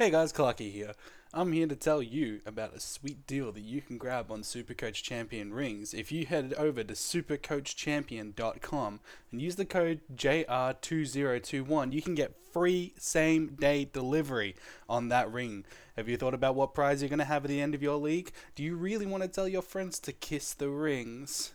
Hey 0.00 0.08
guys, 0.08 0.32
Clarky 0.32 0.72
here. 0.72 0.94
I'm 1.34 1.52
here 1.52 1.66
to 1.66 1.76
tell 1.76 2.02
you 2.02 2.40
about 2.46 2.74
a 2.74 2.80
sweet 2.80 3.26
deal 3.26 3.52
that 3.52 3.60
you 3.60 3.82
can 3.82 3.98
grab 3.98 4.30
on 4.30 4.40
Supercoach 4.40 5.02
Champion 5.02 5.52
rings. 5.52 5.92
If 5.92 6.10
you 6.10 6.24
head 6.24 6.54
over 6.56 6.82
to 6.82 6.94
supercoachchampion.com 6.94 9.00
and 9.30 9.42
use 9.42 9.56
the 9.56 9.66
code 9.66 10.00
JR2021, 10.16 11.92
you 11.92 12.00
can 12.00 12.14
get 12.14 12.34
free 12.50 12.94
same 12.96 13.48
day 13.48 13.84
delivery 13.84 14.56
on 14.88 15.10
that 15.10 15.30
ring. 15.30 15.66
Have 15.98 16.08
you 16.08 16.16
thought 16.16 16.32
about 16.32 16.54
what 16.54 16.72
prize 16.72 17.02
you're 17.02 17.10
going 17.10 17.18
to 17.18 17.26
have 17.26 17.44
at 17.44 17.50
the 17.50 17.60
end 17.60 17.74
of 17.74 17.82
your 17.82 17.96
league? 17.96 18.32
Do 18.54 18.62
you 18.62 18.76
really 18.76 19.04
want 19.04 19.22
to 19.22 19.28
tell 19.28 19.48
your 19.48 19.60
friends 19.60 19.98
to 19.98 20.14
kiss 20.14 20.54
the 20.54 20.70
rings? 20.70 21.52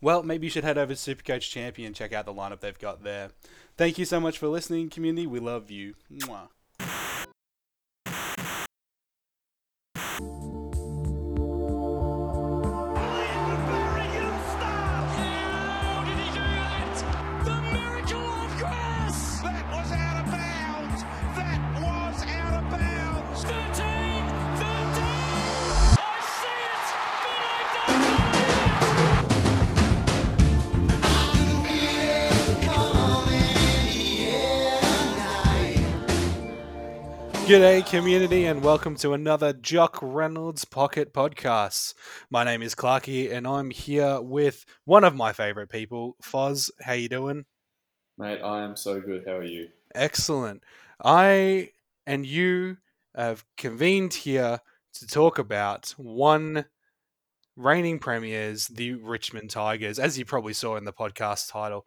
Well, 0.00 0.24
maybe 0.24 0.48
you 0.48 0.50
should 0.50 0.64
head 0.64 0.78
over 0.78 0.96
to 0.96 1.14
Supercoach 1.14 1.48
Champion 1.48 1.86
and 1.86 1.94
check 1.94 2.12
out 2.12 2.26
the 2.26 2.34
lineup 2.34 2.58
they've 2.58 2.76
got 2.76 3.04
there. 3.04 3.30
Thank 3.76 3.98
you 3.98 4.04
so 4.04 4.18
much 4.18 4.36
for 4.36 4.48
listening, 4.48 4.90
community. 4.90 5.28
We 5.28 5.38
love 5.38 5.70
you. 5.70 5.94
Mwah. 6.12 6.48
G'day, 37.48 37.86
community, 37.86 38.44
and 38.44 38.62
welcome 38.62 38.94
to 38.96 39.14
another 39.14 39.54
Jock 39.54 39.98
Reynolds 40.02 40.66
Pocket 40.66 41.14
Podcast. 41.14 41.94
My 42.28 42.44
name 42.44 42.60
is 42.60 42.74
Clarky, 42.74 43.32
and 43.32 43.46
I'm 43.46 43.70
here 43.70 44.20
with 44.20 44.66
one 44.84 45.02
of 45.02 45.14
my 45.14 45.32
favorite 45.32 45.70
people, 45.70 46.14
Foz. 46.22 46.70
How 46.82 46.92
you 46.92 47.08
doing? 47.08 47.46
Mate, 48.18 48.42
I 48.42 48.62
am 48.62 48.76
so 48.76 49.00
good. 49.00 49.24
How 49.26 49.36
are 49.36 49.44
you? 49.44 49.68
Excellent. 49.94 50.62
I 51.02 51.70
and 52.06 52.26
you 52.26 52.76
have 53.16 53.46
convened 53.56 54.12
here 54.12 54.60
to 54.96 55.06
talk 55.06 55.38
about 55.38 55.94
one 55.96 56.66
reigning 57.56 57.98
premiers, 57.98 58.66
the 58.66 58.92
Richmond 58.92 59.48
Tigers, 59.48 59.98
as 59.98 60.18
you 60.18 60.26
probably 60.26 60.52
saw 60.52 60.76
in 60.76 60.84
the 60.84 60.92
podcast 60.92 61.50
title. 61.50 61.86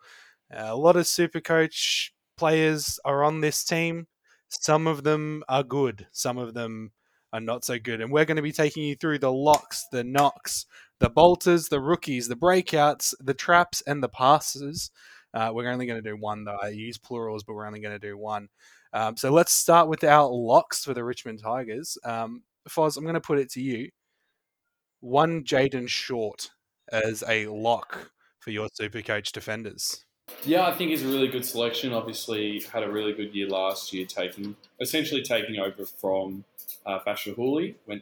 a 0.50 0.76
lot 0.76 0.96
of 0.96 1.06
Super 1.06 1.40
Coach 1.40 2.16
players 2.36 3.00
are 3.06 3.24
on 3.24 3.42
this 3.42 3.64
team. 3.64 4.08
Some 4.52 4.86
of 4.86 5.04
them 5.04 5.44
are 5.48 5.64
good, 5.64 6.08
some 6.12 6.38
of 6.38 6.54
them 6.54 6.92
are 7.34 7.40
not 7.40 7.64
so 7.64 7.80
good. 7.80 8.02
And 8.02 8.12
we're 8.12 8.26
going 8.26 8.36
to 8.36 8.42
be 8.42 8.52
taking 8.52 8.84
you 8.84 8.96
through 8.96 9.20
the 9.20 9.32
locks, 9.32 9.86
the 9.92 10.04
knocks, 10.04 10.66
the 11.00 11.10
bolters, 11.10 11.70
the 11.70 11.80
rookies, 11.80 12.28
the 12.28 12.36
breakouts, 12.36 13.14
the 13.20 13.34
traps, 13.34 13.82
and 13.88 14.04
the 14.04 14.10
passes. 14.10 14.92
Uh, 15.34 15.52
we're 15.54 15.70
only 15.70 15.86
going 15.86 16.02
to 16.02 16.10
do 16.10 16.18
one, 16.18 16.44
though. 16.44 16.60
I 16.62 16.70
use 16.70 16.98
plurals, 16.98 17.44
but 17.44 17.54
we're 17.54 17.66
only 17.66 17.80
going 17.80 17.98
to 17.98 18.08
do 18.08 18.18
one. 18.18 18.50
Um, 18.94 19.16
so 19.16 19.32
let's 19.32 19.54
start 19.54 19.88
with 19.88 20.04
our 20.04 20.28
locks 20.28 20.84
for 20.84 20.94
the 20.94 21.04
Richmond 21.06 21.42
Tigers. 21.42 21.98
Um, 22.04 22.44
Foz, 22.68 22.98
I'm 22.98 23.04
going 23.04 23.14
to 23.14 23.22
put 23.22 23.40
it 23.40 23.50
to 23.52 23.62
you. 23.62 23.90
One 25.00 25.44
Jayden 25.44 25.88
Short 25.88 26.52
as 26.92 27.24
a 27.28 27.48
lock 27.48 28.12
for 28.40 28.52
your 28.52 28.68
Supercoach 28.70 29.32
defenders. 29.32 30.06
Yeah, 30.44 30.66
I 30.66 30.74
think 30.74 30.90
he's 30.90 31.04
a 31.04 31.08
really 31.08 31.28
good 31.28 31.46
selection. 31.46 31.94
Obviously, 31.94 32.62
had 32.74 32.84
a 32.84 32.92
really 32.92 33.14
good 33.14 33.34
year 33.36 33.48
last 33.48 33.94
year, 33.94 34.06
taking 34.06 34.56
essentially 34.80 35.22
taking 35.22 35.60
over 35.60 35.86
from 35.86 36.44
uh, 36.86 37.00
Bachar 37.06 37.36
Houli. 37.36 37.76
When 37.86 38.02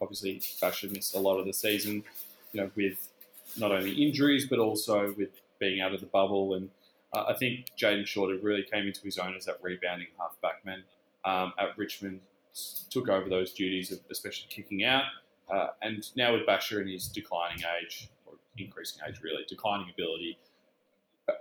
obviously 0.00 0.40
Bachar 0.62 0.92
missed 0.92 1.14
a 1.14 1.18
lot 1.18 1.38
of 1.38 1.46
the 1.46 1.52
season, 1.52 2.04
you 2.52 2.60
know, 2.60 2.70
with 2.76 3.08
not 3.56 3.72
only 3.72 3.92
injuries 3.92 4.46
but 4.46 4.58
also 4.58 5.14
with 5.16 5.30
being 5.58 5.80
out 5.80 5.92
of 5.92 6.00
the 6.00 6.06
bubble. 6.06 6.54
And 6.54 6.70
uh, 7.12 7.24
I 7.28 7.34
think 7.34 7.66
Jayden 7.78 8.06
Short 8.06 8.30
had 8.30 8.42
really 8.42 8.62
came 8.62 8.86
into 8.86 9.00
his 9.02 9.18
own 9.18 9.34
as 9.34 9.44
that 9.46 9.58
rebounding 9.62 10.08
halfback 10.18 10.64
man 10.64 10.82
um, 11.24 11.52
at 11.58 11.76
Richmond. 11.76 12.20
Took 12.90 13.08
over 13.08 13.28
those 13.28 13.52
duties, 13.52 13.92
of 13.92 14.00
especially 14.10 14.48
kicking 14.48 14.84
out. 14.84 15.04
Uh, 15.48 15.68
and 15.82 16.08
now 16.16 16.32
with 16.32 16.46
Bachar 16.46 16.80
in 16.80 16.88
his 16.88 17.08
declining 17.08 17.62
age, 17.80 18.08
or 18.26 18.34
increasing 18.56 19.02
age 19.08 19.20
really, 19.22 19.44
declining 19.48 19.88
ability, 19.92 20.38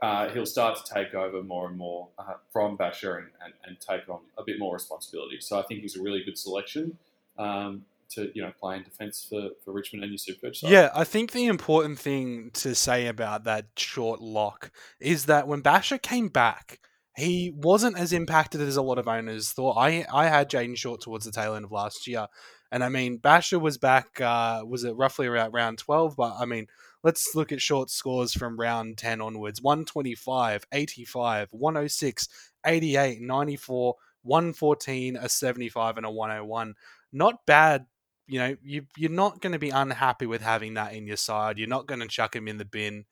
uh, 0.01 0.29
he'll 0.29 0.45
start 0.45 0.83
to 0.83 0.93
take 0.93 1.13
over 1.13 1.41
more 1.43 1.67
and 1.67 1.77
more 1.77 2.09
uh, 2.17 2.33
from 2.51 2.77
Bachar 2.77 3.17
and, 3.17 3.27
and, 3.43 3.53
and 3.65 3.77
take 3.79 4.09
on 4.09 4.19
a 4.37 4.43
bit 4.43 4.59
more 4.59 4.73
responsibility. 4.73 5.37
So 5.39 5.59
I 5.59 5.63
think 5.63 5.81
he's 5.81 5.97
a 5.97 6.01
really 6.01 6.23
good 6.23 6.37
selection 6.37 6.97
um, 7.37 7.85
to 8.11 8.31
you 8.33 8.41
know 8.41 8.51
play 8.59 8.77
in 8.77 8.83
defence 8.83 9.25
for, 9.29 9.49
for 9.63 9.71
Richmond 9.71 10.03
and 10.03 10.11
your 10.11 10.17
Supercoach 10.19 10.57
side. 10.57 10.71
Yeah, 10.71 10.89
I 10.93 11.03
think 11.03 11.31
the 11.31 11.47
important 11.47 11.99
thing 11.99 12.51
to 12.55 12.75
say 12.75 13.07
about 13.07 13.43
that 13.45 13.67
short 13.77 14.21
lock 14.21 14.71
is 14.99 15.25
that 15.25 15.47
when 15.47 15.61
Bachar 15.61 16.01
came 16.01 16.27
back, 16.27 16.79
he 17.15 17.51
wasn't 17.55 17.97
as 17.97 18.13
impacted 18.13 18.61
as 18.61 18.77
a 18.77 18.81
lot 18.81 18.97
of 18.97 19.07
owners 19.07 19.51
thought. 19.51 19.77
I 19.77 20.05
I 20.11 20.27
had 20.27 20.49
Jayden 20.49 20.77
Short 20.77 21.01
towards 21.01 21.25
the 21.25 21.31
tail 21.31 21.55
end 21.55 21.65
of 21.65 21.71
last 21.71 22.07
year, 22.07 22.27
and 22.71 22.83
I 22.83 22.89
mean 22.89 23.19
Bachar 23.19 23.61
was 23.61 23.77
back. 23.77 24.19
Uh, 24.19 24.63
was 24.65 24.83
it 24.83 24.95
roughly 24.95 25.27
around 25.27 25.53
round 25.53 25.77
twelve? 25.77 26.15
But 26.15 26.35
I 26.39 26.45
mean, 26.45 26.67
let's 27.03 27.35
look 27.35 27.51
at 27.51 27.61
short 27.61 27.89
scores 27.89 28.33
from 28.33 28.59
round 28.59 28.97
10 28.97 29.21
onwards 29.21 29.61
125, 29.61 30.65
85, 30.71 31.47
106, 31.51 32.27
88, 32.65 33.21
94, 33.21 33.95
114, 34.23 35.15
a 35.17 35.29
75, 35.29 35.97
and 35.97 36.05
a 36.05 36.11
101. 36.11 36.75
Not 37.11 37.45
bad 37.45 37.85
you 38.29 38.37
know, 38.37 38.55
you 38.61 38.85
you're 38.95 39.09
not 39.09 39.41
going 39.41 39.53
to 39.53 39.59
be 39.59 39.71
unhappy 39.71 40.27
with 40.27 40.41
having 40.41 40.75
that 40.75 40.93
in 40.93 41.07
your 41.07 41.17
side. 41.17 41.57
You're 41.57 41.67
not 41.67 41.87
going 41.87 41.99
to 42.01 42.07
chuck 42.07 42.35
him 42.35 42.47
in 42.47 42.57
the 42.57 42.65
bin. 42.65 43.05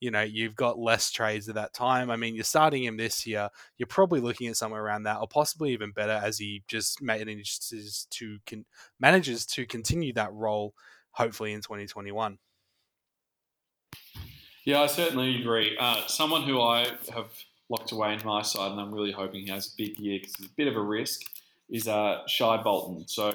You 0.00 0.10
know, 0.10 0.22
you've 0.22 0.56
got 0.56 0.78
less 0.78 1.12
trades 1.12 1.48
at 1.48 1.56
that 1.56 1.74
time. 1.74 2.10
I 2.10 2.16
mean, 2.16 2.34
you're 2.34 2.42
starting 2.42 2.82
him 2.82 2.96
this 2.96 3.26
year. 3.26 3.50
You're 3.76 3.86
probably 3.86 4.20
looking 4.20 4.48
at 4.48 4.56
somewhere 4.56 4.82
around 4.82 5.02
that, 5.02 5.18
or 5.20 5.28
possibly 5.28 5.72
even 5.72 5.92
better, 5.92 6.18
as 6.24 6.38
he 6.38 6.64
just 6.68 7.02
manages 7.02 8.06
to 8.10 8.38
con- 8.46 8.64
manages 8.98 9.44
to 9.46 9.66
continue 9.66 10.14
that 10.14 10.32
role. 10.32 10.74
Hopefully 11.12 11.52
in 11.52 11.60
2021. 11.60 12.38
Yeah, 14.64 14.80
I 14.80 14.86
certainly 14.86 15.40
agree. 15.40 15.76
Uh, 15.78 16.06
someone 16.06 16.42
who 16.42 16.60
I 16.60 16.86
have 17.12 17.30
locked 17.68 17.90
away 17.90 18.14
in 18.14 18.20
my 18.24 18.42
side, 18.42 18.70
and 18.70 18.80
I'm 18.80 18.92
really 18.92 19.10
hoping 19.10 19.42
he 19.42 19.50
has 19.50 19.68
a 19.68 19.76
big 19.76 19.98
year 19.98 20.18
because 20.20 20.34
it's 20.38 20.46
a 20.46 20.56
bit 20.56 20.68
of 20.68 20.76
a 20.76 20.80
risk, 20.80 21.22
is 21.68 21.88
uh, 21.88 22.20
Shai 22.28 22.62
Bolton. 22.62 23.08
So 23.08 23.34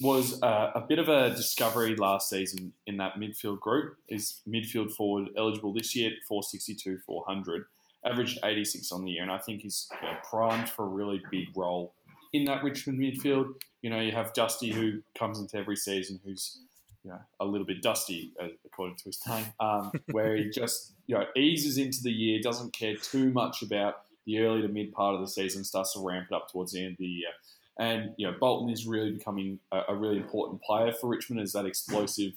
was 0.00 0.40
uh, 0.42 0.72
a 0.74 0.80
bit 0.80 0.98
of 0.98 1.08
a 1.08 1.30
discovery 1.30 1.96
last 1.96 2.28
season 2.28 2.72
in 2.86 2.98
that 2.98 3.14
midfield 3.14 3.60
group. 3.60 3.96
Is 4.08 4.40
midfield 4.48 4.92
forward 4.92 5.28
eligible 5.38 5.72
this 5.72 5.96
year 5.96 6.10
462, 6.28 6.98
400, 7.06 7.64
averaged 8.04 8.38
86 8.44 8.92
on 8.92 9.04
the 9.04 9.12
year, 9.12 9.22
and 9.22 9.32
I 9.32 9.38
think 9.38 9.62
he's 9.62 9.88
you 10.02 10.08
know, 10.08 10.16
primed 10.28 10.68
for 10.68 10.84
a 10.84 10.88
really 10.88 11.22
big 11.30 11.56
role 11.56 11.94
in 12.32 12.44
that 12.44 12.62
Richmond 12.62 12.98
midfield. 12.98 13.54
You 13.80 13.90
know, 13.90 14.00
you 14.00 14.12
have 14.12 14.34
Dusty 14.34 14.70
who 14.70 15.02
comes 15.18 15.38
into 15.38 15.56
every 15.56 15.76
season 15.76 16.20
who's 16.24 16.58
you 17.06 17.12
know, 17.12 17.20
a 17.38 17.44
little 17.44 17.66
bit 17.66 17.82
dusty, 17.82 18.32
uh, 18.42 18.48
according 18.64 18.96
to 18.96 19.04
his 19.04 19.20
name, 19.28 19.46
um, 19.60 19.92
where 20.10 20.36
he 20.36 20.50
just 20.50 20.92
you 21.06 21.14
know 21.14 21.24
eases 21.36 21.78
into 21.78 22.02
the 22.02 22.10
year, 22.10 22.40
doesn't 22.42 22.72
care 22.72 22.96
too 22.96 23.30
much 23.30 23.62
about 23.62 24.02
the 24.26 24.40
early 24.40 24.60
to 24.62 24.68
mid 24.68 24.92
part 24.92 25.14
of 25.14 25.20
the 25.20 25.28
season, 25.28 25.62
starts 25.62 25.92
to 25.92 26.00
ramp 26.00 26.26
it 26.30 26.34
up 26.34 26.50
towards 26.50 26.72
the 26.72 26.82
end 26.82 26.92
of 26.92 26.98
the 26.98 27.06
year. 27.06 27.30
And 27.78 28.10
you 28.16 28.26
know, 28.26 28.36
Bolton 28.40 28.70
is 28.70 28.88
really 28.88 29.12
becoming 29.12 29.60
a, 29.70 29.82
a 29.90 29.94
really 29.94 30.16
important 30.16 30.62
player 30.62 30.92
for 30.92 31.08
Richmond 31.08 31.40
as 31.40 31.52
that 31.52 31.64
explosive 31.64 32.32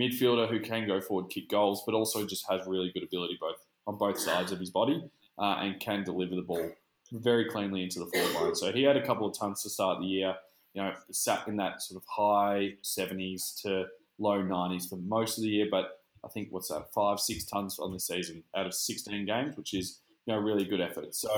midfielder 0.00 0.48
who 0.48 0.58
can 0.58 0.86
go 0.86 1.02
forward, 1.02 1.28
kick 1.28 1.50
goals, 1.50 1.82
but 1.84 1.94
also 1.94 2.24
just 2.24 2.46
has 2.48 2.66
really 2.66 2.90
good 2.92 3.02
ability 3.02 3.36
both 3.38 3.56
on 3.86 3.98
both 3.98 4.18
sides 4.18 4.52
of 4.52 4.58
his 4.58 4.70
body 4.70 5.04
uh, 5.38 5.56
and 5.60 5.78
can 5.80 6.02
deliver 6.02 6.34
the 6.34 6.42
ball 6.42 6.70
very 7.12 7.44
cleanly 7.44 7.82
into 7.82 7.98
the 7.98 8.06
forward 8.06 8.34
line. 8.34 8.54
So 8.54 8.72
he 8.72 8.84
had 8.84 8.96
a 8.96 9.04
couple 9.04 9.26
of 9.26 9.36
tons 9.38 9.62
to 9.64 9.68
start 9.68 10.00
the 10.00 10.06
year. 10.06 10.34
You 10.72 10.82
know, 10.82 10.94
sat 11.10 11.46
in 11.46 11.56
that 11.58 11.82
sort 11.82 12.02
of 12.02 12.08
high 12.08 12.74
70s 12.82 13.60
to 13.62 13.86
low 14.18 14.42
90s 14.42 14.88
for 14.88 14.96
most 14.96 15.38
of 15.38 15.44
the 15.44 15.50
year, 15.50 15.66
but 15.70 16.00
I 16.24 16.28
think 16.28 16.48
what's 16.50 16.68
that, 16.68 16.92
five, 16.94 17.20
six 17.20 17.44
tons 17.44 17.78
on 17.78 17.92
the 17.92 18.00
season 18.00 18.42
out 18.56 18.66
of 18.66 18.74
16 18.74 19.26
games, 19.26 19.56
which 19.56 19.74
is 19.74 20.00
you 20.26 20.34
know 20.34 20.40
really 20.40 20.64
good 20.64 20.80
effort. 20.80 21.14
So 21.14 21.30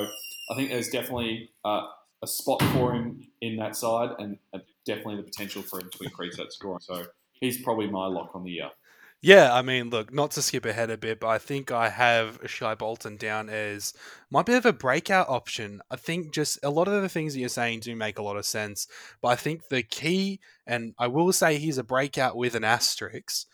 I 0.50 0.55
think 0.55 0.70
there's 0.70 0.88
definitely 0.88 1.50
uh, 1.64 1.87
a 2.23 2.26
spot 2.26 2.62
for 2.73 2.93
him 2.94 3.26
in 3.40 3.56
that 3.56 3.76
side, 3.76 4.11
and 4.19 4.38
uh, 4.55 4.58
definitely 4.84 5.17
the 5.17 5.23
potential 5.23 5.62
for 5.62 5.81
him 5.81 5.90
to 5.90 6.05
increase 6.05 6.37
that 6.37 6.52
score. 6.52 6.81
So 6.81 7.06
he's 7.32 7.61
probably 7.62 7.88
my 7.88 8.06
lock 8.06 8.31
on 8.34 8.44
the 8.44 8.52
year. 8.52 8.70
Yeah, 9.26 9.52
I 9.52 9.62
mean, 9.62 9.90
look, 9.90 10.12
not 10.14 10.31
to 10.32 10.43
skip 10.43 10.64
ahead 10.64 10.88
a 10.90 10.96
bit, 10.96 11.19
but 11.19 11.26
I 11.28 11.38
think 11.38 11.73
I 11.73 11.88
have 11.88 12.38
Shai 12.46 12.76
Bolton 12.76 13.17
down 13.17 13.49
as 13.49 13.93
my 14.31 14.43
bit 14.43 14.56
of 14.56 14.67
a 14.67 14.73
breakout 14.73 15.28
option. 15.28 15.81
I 15.90 15.96
think 15.96 16.32
just 16.32 16.61
a 16.62 16.70
lot 16.70 16.87
of 16.87 17.02
the 17.02 17.08
things 17.08 17.32
that 17.34 17.40
you're 17.40 17.49
saying 17.49 17.81
do 17.81 17.96
make 17.96 18.19
a 18.19 18.23
lot 18.23 18.37
of 18.37 18.46
sense, 18.46 18.87
but 19.20 19.28
I 19.28 19.34
think 19.37 19.62
the 19.69 19.82
key, 19.82 20.38
and 20.64 20.94
I 20.96 21.08
will 21.08 21.32
say 21.32 21.58
he's 21.58 21.78
a 21.78 21.82
breakout 21.82 22.37
with 22.37 22.55
an 22.55 22.62
asterisk, 22.62 23.49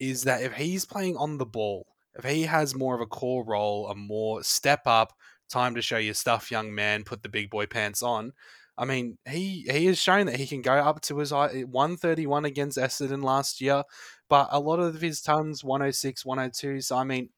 is 0.00 0.24
that 0.24 0.42
if 0.42 0.54
he's 0.54 0.84
playing 0.86 1.16
on 1.16 1.38
the 1.38 1.46
ball, 1.46 1.86
if 2.16 2.24
he 2.24 2.42
has 2.44 2.74
more 2.76 2.94
of 2.94 3.00
a 3.02 3.06
core 3.06 3.44
role, 3.44 3.88
a 3.88 3.94
more 3.96 4.42
step 4.44 4.82
up, 4.86 5.14
time 5.50 5.74
to 5.76 5.82
show 5.82 5.98
your 5.98 6.14
stuff, 6.14 6.50
young 6.50 6.74
man, 6.74 7.04
put 7.04 7.22
the 7.22 7.28
big 7.28 7.50
boy 7.50 7.66
pants 7.66 8.02
on, 8.02 8.32
I 8.80 8.86
mean, 8.86 9.18
he 9.28 9.66
he 9.70 9.84
has 9.86 9.98
shown 9.98 10.24
that 10.26 10.36
he 10.36 10.46
can 10.46 10.62
go 10.62 10.72
up 10.72 11.02
to 11.02 11.18
his 11.18 11.32
131 11.32 12.46
against 12.46 12.78
Essendon 12.78 13.22
last 13.22 13.60
year, 13.60 13.84
but 14.30 14.48
a 14.50 14.58
lot 14.58 14.80
of 14.80 15.02
his 15.02 15.20
tons 15.20 15.62
106, 15.62 16.24
102. 16.24 16.80
So 16.80 16.96
I 16.96 17.04
mean, 17.04 17.28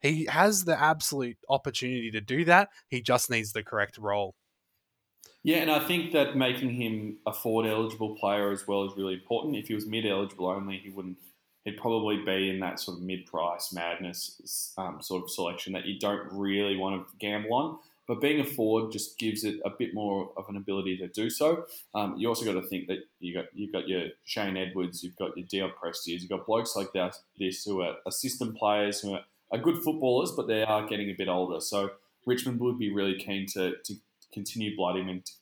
he 0.00 0.26
has 0.26 0.64
the 0.64 0.80
absolute 0.80 1.38
opportunity 1.48 2.12
to 2.12 2.20
do 2.20 2.44
that. 2.44 2.68
He 2.88 3.02
just 3.02 3.28
needs 3.28 3.52
the 3.52 3.64
correct 3.64 3.98
role. 3.98 4.36
Yeah, 5.42 5.56
and 5.58 5.70
I 5.70 5.80
think 5.80 6.12
that 6.12 6.36
making 6.36 6.70
him 6.70 7.18
a 7.26 7.32
forward 7.32 7.66
eligible 7.66 8.14
player 8.14 8.52
as 8.52 8.66
well 8.68 8.84
is 8.84 8.96
really 8.96 9.14
important. 9.14 9.56
If 9.56 9.66
he 9.66 9.74
was 9.74 9.86
mid 9.86 10.06
eligible 10.06 10.46
only, 10.46 10.78
he 10.78 10.90
wouldn't. 10.90 11.18
He'd 11.64 11.76
probably 11.76 12.18
be 12.24 12.50
in 12.50 12.60
that 12.60 12.78
sort 12.78 12.98
of 12.98 13.02
mid 13.02 13.26
price 13.26 13.72
madness 13.72 14.74
um, 14.78 15.02
sort 15.02 15.24
of 15.24 15.30
selection 15.30 15.72
that 15.72 15.86
you 15.86 15.98
don't 15.98 16.28
really 16.30 16.76
want 16.76 17.04
to 17.04 17.16
gamble 17.18 17.52
on. 17.54 17.78
But 18.06 18.20
being 18.20 18.40
a 18.40 18.44
forward 18.44 18.92
just 18.92 19.18
gives 19.18 19.44
it 19.44 19.60
a 19.64 19.70
bit 19.70 19.94
more 19.94 20.30
of 20.36 20.48
an 20.48 20.56
ability 20.56 20.98
to 20.98 21.08
do 21.08 21.30
so. 21.30 21.64
Um, 21.94 22.16
you 22.18 22.28
also 22.28 22.44
got 22.44 22.60
to 22.60 22.66
think 22.66 22.86
that 22.88 22.98
you 23.18 23.32
got 23.34 23.46
you've 23.54 23.72
got 23.72 23.88
your 23.88 24.08
Shane 24.24 24.56
Edwards, 24.56 25.02
you've 25.02 25.16
got 25.16 25.36
your 25.36 25.46
Dion 25.46 25.72
Prestia, 25.80 26.20
you've 26.20 26.28
got 26.28 26.46
blokes 26.46 26.76
like 26.76 26.92
that, 26.92 27.16
this 27.38 27.64
who 27.64 27.80
are 27.80 27.96
assistant 28.06 28.56
players 28.56 29.00
who 29.00 29.14
are, 29.14 29.24
are 29.50 29.58
good 29.58 29.78
footballers, 29.82 30.32
but 30.32 30.46
they 30.46 30.62
are 30.62 30.86
getting 30.86 31.08
a 31.10 31.14
bit 31.14 31.28
older. 31.28 31.60
So 31.60 31.92
Richmond 32.26 32.60
would 32.60 32.78
be 32.78 32.92
really 32.92 33.18
keen 33.18 33.46
to, 33.54 33.76
to 33.84 33.94
continue 34.32 34.76
blood 34.76 34.96
him 34.96 35.08
and 35.08 35.24
to 35.24 35.32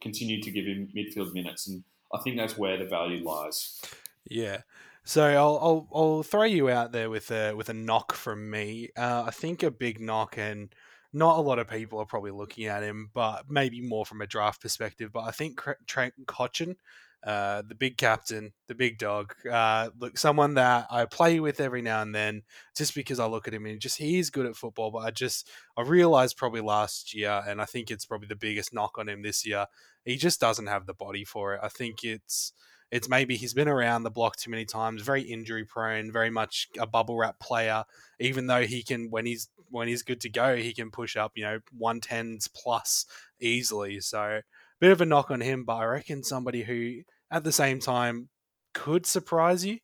continue 0.00 0.42
to 0.42 0.50
give 0.50 0.66
him 0.66 0.88
midfield 0.94 1.32
minutes, 1.32 1.68
and 1.68 1.84
I 2.12 2.18
think 2.18 2.36
that's 2.36 2.58
where 2.58 2.76
the 2.76 2.84
value 2.84 3.24
lies. 3.24 3.80
Yeah. 4.28 4.62
So 5.04 5.24
I'll, 5.24 5.58
I'll 5.60 5.88
I'll 5.92 6.22
throw 6.22 6.44
you 6.44 6.68
out 6.68 6.92
there 6.92 7.10
with 7.10 7.30
a 7.30 7.54
with 7.54 7.68
a 7.68 7.74
knock 7.74 8.12
from 8.12 8.50
me. 8.50 8.90
Uh, 8.96 9.24
I 9.26 9.30
think 9.30 9.62
a 9.62 9.70
big 9.70 10.00
knock, 10.00 10.38
and 10.38 10.72
not 11.12 11.38
a 11.38 11.42
lot 11.42 11.58
of 11.58 11.68
people 11.68 11.98
are 11.98 12.06
probably 12.06 12.30
looking 12.30 12.66
at 12.66 12.82
him, 12.82 13.10
but 13.12 13.44
maybe 13.48 13.80
more 13.80 14.06
from 14.06 14.20
a 14.22 14.26
draft 14.26 14.62
perspective. 14.62 15.10
But 15.12 15.24
I 15.24 15.30
think 15.30 15.60
Trent 15.86 16.14
Cotchin, 16.26 16.76
uh, 17.24 17.62
the 17.68 17.74
big 17.74 17.98
captain, 17.98 18.52
the 18.66 18.74
big 18.74 18.98
dog, 18.98 19.34
uh, 19.50 19.90
look, 19.98 20.16
someone 20.16 20.54
that 20.54 20.86
I 20.90 21.04
play 21.04 21.38
with 21.38 21.60
every 21.60 21.82
now 21.82 22.02
and 22.02 22.14
then, 22.14 22.42
just 22.76 22.94
because 22.94 23.20
I 23.20 23.26
look 23.26 23.46
at 23.46 23.54
him 23.54 23.66
and 23.66 23.80
just 23.80 23.98
he 23.98 24.18
is 24.18 24.30
good 24.30 24.46
at 24.46 24.56
football. 24.56 24.90
But 24.90 25.00
I 25.00 25.10
just 25.10 25.48
I 25.76 25.82
realized 25.82 26.36
probably 26.36 26.62
last 26.62 27.14
year, 27.14 27.42
and 27.46 27.60
I 27.60 27.66
think 27.66 27.90
it's 27.90 28.06
probably 28.06 28.28
the 28.28 28.36
biggest 28.36 28.72
knock 28.72 28.98
on 28.98 29.08
him 29.08 29.22
this 29.22 29.46
year. 29.46 29.66
He 30.04 30.16
just 30.16 30.40
doesn't 30.40 30.66
have 30.66 30.86
the 30.86 30.94
body 30.94 31.24
for 31.24 31.54
it. 31.54 31.60
I 31.62 31.68
think 31.68 32.02
it's 32.04 32.52
it's 32.92 33.08
maybe 33.08 33.36
he's 33.36 33.54
been 33.54 33.68
around 33.68 34.02
the 34.02 34.10
block 34.10 34.36
too 34.36 34.50
many 34.50 34.66
times, 34.66 35.00
very 35.00 35.22
injury 35.22 35.64
prone, 35.64 36.12
very 36.12 36.28
much 36.28 36.68
a 36.78 36.86
bubble 36.86 37.16
wrap 37.16 37.40
player. 37.40 37.84
Even 38.20 38.46
though 38.46 38.66
he 38.66 38.82
can, 38.82 39.10
when 39.10 39.24
he's 39.24 39.48
when 39.70 39.88
he's 39.88 40.02
good 40.02 40.20
to 40.20 40.28
go, 40.28 40.56
he 40.56 40.74
can 40.74 40.90
push 40.90 41.16
up, 41.16 41.32
you 41.34 41.42
know, 41.42 41.58
one 41.76 42.00
tens 42.00 42.48
plus 42.48 43.06
easily. 43.40 43.98
So 44.00 44.42
bit 44.78 44.92
of 44.92 45.00
a 45.00 45.06
knock 45.06 45.30
on 45.30 45.40
him, 45.40 45.64
but 45.64 45.76
I 45.76 45.84
reckon 45.86 46.22
somebody 46.22 46.64
who 46.64 47.00
at 47.30 47.44
the 47.44 47.52
same 47.52 47.80
time 47.80 48.28
could 48.74 49.06
surprise 49.06 49.64
you 49.64 49.78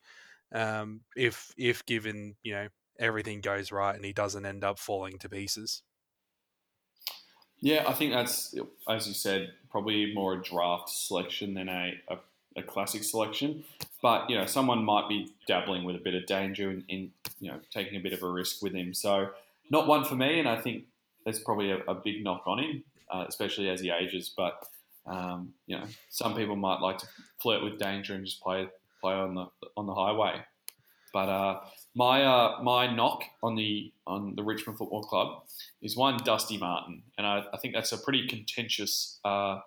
um, 0.52 1.00
if 1.16 1.52
if 1.56 1.86
given 1.86 2.36
you 2.42 2.52
know 2.52 2.68
everything 2.98 3.40
goes 3.40 3.72
right 3.72 3.94
and 3.94 4.04
he 4.04 4.12
doesn't 4.12 4.44
end 4.44 4.64
up 4.64 4.78
falling 4.78 5.18
to 5.20 5.30
pieces. 5.30 5.82
Yeah, 7.60 7.84
I 7.88 7.94
think 7.94 8.12
that's 8.12 8.54
as 8.86 9.08
you 9.08 9.14
said, 9.14 9.52
probably 9.70 10.12
more 10.14 10.34
a 10.34 10.42
draft 10.42 10.90
selection 10.90 11.54
than 11.54 11.70
a, 11.70 11.94
a, 12.08 12.16
a 12.58 12.62
classic 12.62 13.04
selection. 13.04 13.64
But 14.02 14.28
you 14.30 14.36
know, 14.36 14.46
someone 14.46 14.84
might 14.84 15.08
be 15.08 15.32
dabbling 15.46 15.84
with 15.84 15.96
a 15.96 16.00
bit 16.00 16.14
of 16.14 16.26
danger 16.26 16.70
in, 16.70 16.84
in 16.88 17.10
you 17.40 17.50
know 17.50 17.58
taking 17.70 17.96
a 17.96 18.00
bit 18.00 18.12
of 18.12 18.22
a 18.22 18.28
risk 18.28 18.62
with 18.62 18.74
him. 18.74 18.94
So 18.94 19.30
not 19.70 19.86
one 19.86 20.04
for 20.04 20.14
me, 20.14 20.38
and 20.38 20.48
I 20.48 20.60
think 20.60 20.84
there's 21.24 21.40
probably 21.40 21.70
a, 21.70 21.78
a 21.88 21.94
big 21.94 22.22
knock 22.22 22.42
on 22.46 22.58
him, 22.58 22.84
uh, 23.12 23.24
especially 23.28 23.68
as 23.68 23.80
he 23.80 23.90
ages. 23.90 24.32
But 24.34 24.64
um, 25.06 25.54
you 25.66 25.76
know, 25.76 25.84
some 26.10 26.34
people 26.34 26.56
might 26.56 26.80
like 26.80 26.98
to 26.98 27.06
flirt 27.40 27.62
with 27.62 27.78
danger 27.78 28.14
and 28.14 28.24
just 28.24 28.40
play 28.40 28.68
play 29.00 29.14
on 29.14 29.34
the 29.34 29.46
on 29.76 29.86
the 29.86 29.94
highway. 29.94 30.42
But 31.12 31.28
uh, 31.28 31.60
my 31.94 32.22
uh, 32.22 32.62
my 32.62 32.94
knock 32.94 33.24
on 33.42 33.56
the 33.56 33.92
on 34.06 34.34
the 34.36 34.42
Richmond 34.42 34.78
Football 34.78 35.02
Club 35.02 35.42
is 35.82 35.96
one 35.96 36.18
Dusty 36.24 36.58
Martin, 36.58 37.02
and 37.16 37.26
I, 37.26 37.44
I 37.52 37.56
think 37.56 37.74
that's 37.74 37.92
a 37.92 37.98
pretty 37.98 38.26
contentious 38.28 39.18
uh, 39.24 39.60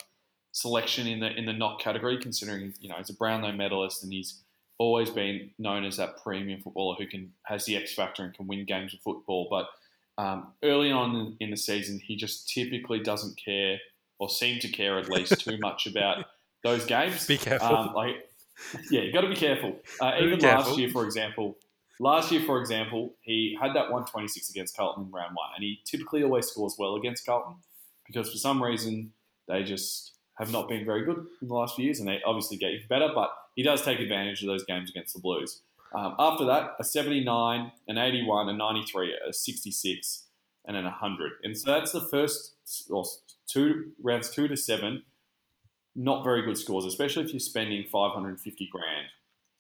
selection 0.52 1.08
in 1.08 1.20
the 1.20 1.32
in 1.32 1.46
the 1.46 1.54
knock 1.54 1.80
category, 1.80 2.18
considering 2.18 2.74
you 2.80 2.90
know 2.90 2.96
he's 2.98 3.10
a 3.10 3.16
Brownlow 3.16 3.54
medalist 3.54 4.04
and 4.04 4.12
he's 4.12 4.42
always 4.78 5.10
been 5.12 5.52
known 5.60 5.86
as 5.86 5.98
that 5.98 6.22
premium 6.24 6.60
footballer 6.60 6.96
who 6.96 7.06
can 7.06 7.32
has 7.44 7.66
the 7.66 7.76
X 7.76 7.94
factor 7.94 8.24
and 8.24 8.34
can 8.34 8.48
win 8.48 8.66
games 8.66 8.94
of 8.94 9.00
football. 9.02 9.48
But 9.50 9.68
um, 10.18 10.54
early 10.64 10.92
on 10.92 11.38
in, 11.40 11.52
the 11.52 11.58
season, 11.58 12.00
he 12.00 12.16
just 12.16 12.50
typically 12.50 13.00
doesn't 13.00 13.40
care 13.44 13.78
or 14.20 14.30
seem 14.30 14.60
to 14.60 14.68
care 14.68 14.98
at 14.98 15.10
least 15.10 15.40
too 15.40 15.58
much 15.62 15.88
about 15.88 16.26
those 16.64 16.86
games. 16.86 17.26
Be 17.28 17.38
careful. 17.38 17.76
Um, 17.76 17.94
like, 17.94 18.28
yeah, 18.90 19.02
you 19.02 19.14
got 19.14 19.22
to 19.22 19.30
be 19.30 19.36
careful. 19.36 19.80
Uh, 20.00 20.18
Be 20.20 20.26
even 20.26 20.40
careful. 20.40 20.72
last 20.72 20.80
year, 20.80 20.90
for 20.90 21.06
example, 21.06 21.58
last 22.00 22.32
year, 22.32 22.42
for 22.42 22.60
example, 22.60 23.14
he 23.22 23.58
had 23.60 23.70
that 23.70 23.92
126 23.92 24.50
against 24.50 24.76
Carlton 24.76 25.06
in 25.06 25.12
round 25.12 25.36
one, 25.36 25.50
and 25.56 25.64
he 25.64 25.80
typically 25.86 26.24
always 26.24 26.48
scores 26.48 26.76
well 26.78 26.96
against 26.96 27.26
Carlton 27.26 27.56
because 28.06 28.32
for 28.32 28.38
some 28.38 28.62
reason 28.62 29.14
they 29.48 29.64
just 29.64 30.14
have 30.42 30.52
not 30.52 30.68
been 30.68 30.84
very 30.84 31.06
good 31.06 31.28
in 31.42 31.48
the 31.48 31.54
last 31.54 31.76
few 31.76 31.86
years, 31.86 32.00
and 32.00 32.08
they 32.08 32.20
obviously 32.26 32.58
get 32.58 32.72
even 32.72 32.88
better. 32.88 33.10
But 33.14 33.30
he 33.56 33.62
does 33.62 33.84
take 33.84 34.00
advantage 34.00 34.42
of 34.42 34.48
those 34.48 34.66
games 34.66 34.90
against 34.90 35.14
the 35.14 35.20
Blues. 35.20 35.62
Um, 35.94 36.16
after 36.18 36.46
that, 36.46 36.76
a 36.80 36.84
79, 36.84 37.72
an 37.88 37.98
81, 37.98 38.50
a 38.50 38.54
93, 38.54 39.16
a 39.30 39.32
66, 39.32 40.24
and 40.66 40.76
an 40.76 40.86
100. 40.86 41.34
And 41.44 41.56
so 41.56 41.72
that's 41.72 41.92
the 41.92 42.02
first 42.02 42.54
two 43.48 43.92
rounds 44.02 44.32
two 44.32 44.48
to 44.48 44.58
seven. 44.58 45.04
Not 45.96 46.24
very 46.24 46.42
good 46.42 46.58
scores, 46.58 46.86
especially 46.86 47.26
if 47.26 47.34
you're 47.34 47.40
spending 47.40 47.86
550 47.92 48.70
grand 48.72 49.08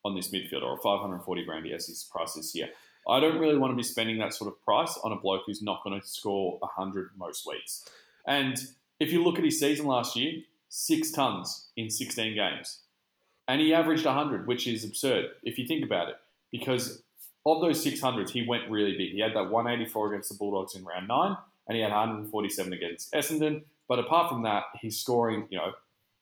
on 0.03 0.15
this 0.15 0.31
midfielder 0.31 0.63
or 0.63 0.77
540 0.77 1.45
grand 1.45 1.67
as 1.67 1.87
his 1.87 2.09
price 2.11 2.33
this 2.33 2.55
year. 2.55 2.69
I 3.07 3.19
don't 3.19 3.37
really 3.37 3.57
want 3.57 3.71
to 3.71 3.75
be 3.75 3.83
spending 3.83 4.17
that 4.19 4.33
sort 4.33 4.47
of 4.51 4.63
price 4.63 4.97
on 5.03 5.11
a 5.11 5.15
bloke 5.15 5.43
who's 5.45 5.61
not 5.61 5.83
going 5.83 5.99
to 5.99 6.07
score 6.07 6.57
100 6.59 7.11
most 7.17 7.45
weeks. 7.45 7.87
And 8.25 8.57
if 8.99 9.11
you 9.11 9.23
look 9.23 9.37
at 9.37 9.43
his 9.43 9.59
season 9.59 9.87
last 9.87 10.15
year, 10.15 10.41
six 10.71 11.11
tons 11.11 11.67
in 11.75 11.89
16 11.89 12.33
games. 12.33 12.79
And 13.47 13.59
he 13.59 13.73
averaged 13.73 14.05
100, 14.05 14.47
which 14.47 14.65
is 14.65 14.85
absurd 14.85 15.25
if 15.43 15.59
you 15.59 15.67
think 15.67 15.83
about 15.83 16.07
it. 16.07 16.15
Because 16.51 17.03
of 17.45 17.61
those 17.61 17.85
600s, 17.85 18.29
he 18.29 18.47
went 18.47 18.69
really 18.71 18.97
big. 18.97 19.11
He 19.11 19.19
had 19.19 19.35
that 19.35 19.51
184 19.51 20.13
against 20.13 20.29
the 20.29 20.35
Bulldogs 20.35 20.75
in 20.75 20.85
round 20.85 21.09
nine, 21.09 21.35
and 21.67 21.75
he 21.75 21.81
had 21.81 21.91
147 21.91 22.73
against 22.73 23.11
Essendon. 23.13 23.63
But 23.89 23.99
apart 23.99 24.29
from 24.29 24.43
that, 24.43 24.63
he's 24.79 24.97
scoring, 24.97 25.47
you 25.49 25.57
know, 25.57 25.73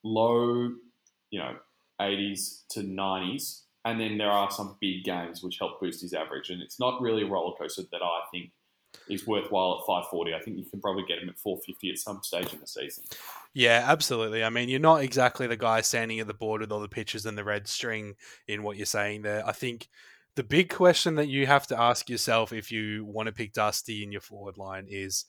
low, 0.03 0.73
you 1.29 1.39
know, 1.39 1.55
80s 2.01 2.63
to 2.71 2.81
90s. 2.81 3.61
And 3.85 3.99
then 3.99 4.17
there 4.17 4.31
are 4.31 4.49
some 4.49 4.77
big 4.81 5.03
games 5.03 5.43
which 5.43 5.59
help 5.59 5.79
boost 5.79 6.01
his 6.01 6.13
average. 6.13 6.49
And 6.49 6.61
it's 6.61 6.79
not 6.79 7.01
really 7.01 7.21
a 7.21 7.27
roller 7.27 7.55
coaster 7.55 7.83
that 7.91 8.01
I 8.01 8.21
think 8.31 8.49
is 9.07 9.27
worthwhile 9.27 9.79
at 9.79 9.85
540. 9.85 10.33
I 10.33 10.39
think 10.39 10.57
you 10.57 10.65
can 10.65 10.81
probably 10.81 11.03
get 11.07 11.19
him 11.19 11.29
at 11.29 11.37
450 11.37 11.91
at 11.91 11.97
some 11.99 12.23
stage 12.23 12.51
in 12.51 12.59
the 12.59 12.67
season. 12.67 13.03
Yeah, 13.53 13.83
absolutely. 13.87 14.43
I 14.43 14.49
mean, 14.49 14.69
you're 14.69 14.79
not 14.79 15.01
exactly 15.01 15.47
the 15.47 15.57
guy 15.57 15.81
standing 15.81 16.19
at 16.19 16.27
the 16.27 16.33
board 16.33 16.61
with 16.61 16.71
all 16.71 16.79
the 16.79 16.87
pictures 16.87 17.25
and 17.25 17.37
the 17.37 17.43
red 17.43 17.67
string 17.67 18.15
in 18.47 18.63
what 18.63 18.77
you're 18.77 18.85
saying 18.85 19.23
there. 19.23 19.45
I 19.45 19.51
think 19.53 19.87
the 20.35 20.43
big 20.43 20.69
question 20.69 21.15
that 21.15 21.27
you 21.27 21.47
have 21.47 21.65
to 21.67 21.79
ask 21.79 22.09
yourself 22.09 22.53
if 22.53 22.71
you 22.71 23.05
want 23.05 23.27
to 23.27 23.33
pick 23.33 23.53
Dusty 23.53 24.03
in 24.03 24.11
your 24.11 24.21
forward 24.21 24.57
line 24.57 24.85
is 24.87 25.25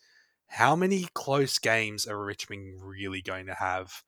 how 0.48 0.76
many 0.76 1.08
close 1.14 1.58
games 1.58 2.06
are 2.06 2.22
Richmond 2.22 2.82
really 2.82 3.22
going 3.22 3.46
to 3.46 3.54
have? 3.54 4.02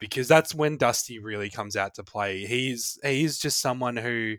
Because 0.00 0.28
that's 0.28 0.54
when 0.54 0.76
Dusty 0.78 1.18
really 1.18 1.50
comes 1.50 1.76
out 1.76 1.94
to 1.96 2.04
play. 2.04 2.46
He's 2.46 2.98
he's 3.02 3.38
just 3.38 3.60
someone 3.60 3.96
who 3.96 4.36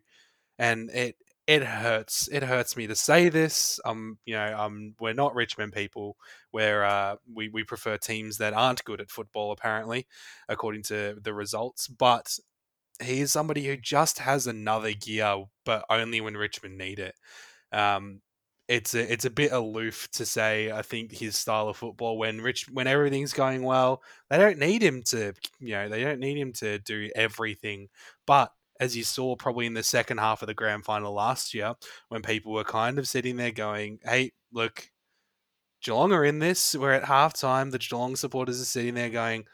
and 0.58 0.90
it 0.92 1.16
it 1.50 1.64
hurts. 1.64 2.30
It 2.32 2.44
hurts 2.44 2.78
me 2.78 2.86
to 2.86 2.96
say 2.96 3.28
this. 3.28 3.80
Um, 3.84 4.20
you 4.24 4.36
know, 4.36 4.56
um, 4.56 4.94
we're 5.00 5.16
not 5.16 5.34
Richmond 5.34 5.74
people. 5.74 6.16
Where 6.52 6.86
uh, 6.86 7.16
we 7.34 7.50
we 7.50 7.64
prefer 7.64 7.98
teams 7.98 8.38
that 8.38 8.54
aren't 8.54 8.84
good 8.84 9.02
at 9.02 9.10
football, 9.10 9.52
apparently, 9.52 10.06
according 10.48 10.84
to 10.84 11.18
the 11.20 11.34
results. 11.34 11.88
But 11.88 12.38
he 13.02 13.22
is 13.22 13.32
somebody 13.32 13.66
who 13.66 13.78
just 13.78 14.20
has 14.20 14.46
another 14.46 14.94
gear, 14.94 15.46
but 15.66 15.86
only 15.90 16.22
when 16.22 16.38
Richmond 16.38 16.78
need 16.78 17.00
it. 17.00 17.16
Um, 17.72 18.22
it's 18.68 18.94
a 18.94 19.12
it's 19.12 19.26
a 19.26 19.32
bit 19.32 19.52
aloof 19.52 20.08
to 20.12 20.28
say. 20.28 20.72
I 20.72 20.84
think 20.84 21.12
his 21.12 21.36
style 21.36 21.68
of 21.70 21.78
football 21.78 22.20
when 22.20 22.42
Rich 22.42 22.68
when 22.72 22.86
everything's 22.86 23.34
going 23.34 23.64
well, 23.64 24.04
they 24.30 24.38
don't 24.38 24.60
need 24.60 24.84
him 24.84 25.02
to 25.08 25.34
you 25.60 25.72
know 25.72 25.90
they 25.90 26.04
don't 26.04 26.20
need 26.20 26.38
him 26.38 26.54
to 26.54 26.78
do 26.78 27.10
everything. 27.16 27.88
But 28.28 28.52
as 28.80 28.96
you 28.96 29.04
saw 29.04 29.36
probably 29.36 29.66
in 29.66 29.74
the 29.74 29.84
second 29.84 30.20
half 30.20 30.42
of 30.42 30.48
the 30.48 30.54
grand 30.54 30.86
final 30.86 31.14
last 31.14 31.54
year, 31.54 31.74
when 32.10 32.22
people 32.22 32.54
were 32.54 32.64
kind 32.64 32.98
of 33.00 33.08
sitting 33.08 33.38
there 33.38 33.52
going, 33.52 34.00
"Hey, 34.04 34.32
look, 34.52 34.90
Geelong 35.82 36.12
are 36.12 36.26
in 36.26 36.40
this. 36.40 36.76
We're 36.76 36.92
at 36.92 37.04
halftime. 37.04 37.72
The 37.72 37.80
Geelong 37.80 38.16
supporters 38.16 38.62
are 38.62 38.66
sitting 38.66 38.96
there 38.96 39.10
going, 39.10 39.46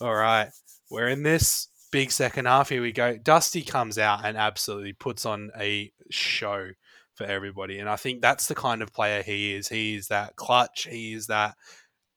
all 0.00 0.14
right, 0.14 0.50
we're 0.90 1.08
in 1.08 1.22
this 1.22 1.68
big 1.92 2.10
second 2.10 2.46
half. 2.46 2.68
Here 2.68 2.82
we 2.82 2.92
go. 2.92 3.16
Dusty 3.16 3.62
comes 3.62 3.98
out 3.98 4.24
and 4.24 4.36
absolutely 4.36 4.92
puts 4.92 5.24
on 5.24 5.50
a 5.58 5.92
show 6.10 6.70
for 7.14 7.24
everybody. 7.24 7.78
And 7.78 7.88
I 7.88 7.96
think 7.96 8.20
that's 8.20 8.46
the 8.46 8.54
kind 8.54 8.82
of 8.82 8.92
player 8.92 9.22
he 9.22 9.54
is. 9.54 9.68
He 9.68 9.94
is 9.94 10.08
that 10.08 10.36
clutch. 10.36 10.86
He 10.90 11.14
is 11.14 11.26
that 11.28 11.56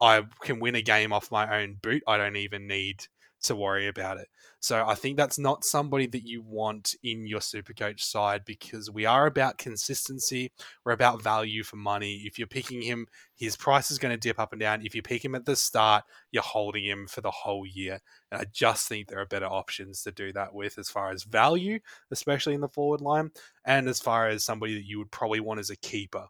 I 0.01 0.23
can 0.41 0.59
win 0.59 0.75
a 0.75 0.81
game 0.81 1.13
off 1.13 1.31
my 1.31 1.61
own 1.61 1.77
boot. 1.81 2.03
I 2.07 2.17
don't 2.17 2.35
even 2.35 2.67
need 2.67 3.05
to 3.43 3.55
worry 3.55 3.87
about 3.87 4.17
it. 4.17 4.27
So 4.63 4.85
I 4.87 4.95
think 4.95 5.17
that's 5.17 5.37
not 5.37 5.65
somebody 5.65 6.07
that 6.07 6.25
you 6.25 6.41
want 6.41 6.95
in 7.03 7.27
your 7.27 7.41
Supercoach 7.41 7.99
side 7.99 8.45
because 8.45 8.89
we 8.89 9.05
are 9.05 9.25
about 9.25 9.57
consistency. 9.57 10.53
We're 10.85 10.93
about 10.93 11.21
value 11.21 11.63
for 11.63 11.75
money. 11.75 12.23
If 12.25 12.39
you're 12.39 12.47
picking 12.47 12.81
him, 12.81 13.07
his 13.35 13.57
price 13.57 13.91
is 13.91 13.99
going 13.99 14.13
to 14.13 14.17
dip 14.17 14.39
up 14.39 14.53
and 14.53 14.61
down. 14.61 14.85
If 14.85 14.95
you 14.95 15.01
pick 15.01 15.25
him 15.25 15.35
at 15.35 15.43
the 15.43 15.57
start, 15.57 16.05
you're 16.31 16.43
holding 16.43 16.85
him 16.85 17.07
for 17.07 17.19
the 17.19 17.29
whole 17.29 17.65
year. 17.65 17.99
And 18.31 18.39
I 18.39 18.45
just 18.53 18.87
think 18.87 19.09
there 19.09 19.19
are 19.19 19.25
better 19.25 19.47
options 19.47 20.01
to 20.03 20.13
do 20.13 20.31
that 20.31 20.55
with 20.55 20.77
as 20.77 20.87
far 20.89 21.11
as 21.11 21.23
value, 21.23 21.79
especially 22.09 22.53
in 22.53 22.61
the 22.61 22.69
forward 22.69 23.01
line, 23.01 23.31
and 23.65 23.89
as 23.89 23.99
far 23.99 24.29
as 24.29 24.45
somebody 24.45 24.75
that 24.75 24.87
you 24.87 24.97
would 24.97 25.11
probably 25.11 25.41
want 25.41 25.59
as 25.59 25.71
a 25.71 25.75
keeper. 25.75 26.27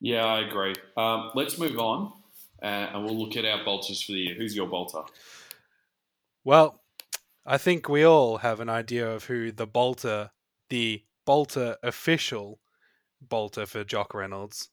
Yeah, 0.00 0.24
I 0.24 0.48
agree. 0.48 0.74
Um, 0.96 1.30
let's 1.36 1.58
move 1.58 1.78
on, 1.78 2.12
uh, 2.60 2.66
and 2.92 3.04
we'll 3.04 3.16
look 3.16 3.36
at 3.36 3.44
our 3.44 3.64
bolters 3.64 4.02
for 4.02 4.10
the 4.10 4.18
year. 4.18 4.34
Who's 4.34 4.56
your 4.56 4.66
bolter? 4.66 5.02
Well, 6.42 6.82
I 7.46 7.58
think 7.58 7.88
we 7.88 8.04
all 8.04 8.38
have 8.38 8.58
an 8.60 8.68
idea 8.68 9.08
of 9.08 9.24
who 9.24 9.52
the 9.52 9.66
bolter, 9.66 10.30
the 10.68 11.02
bolter 11.24 11.76
official 11.82 12.60
bolter 13.20 13.66
for 13.66 13.84
Jock 13.84 14.14
Reynolds, 14.14 14.68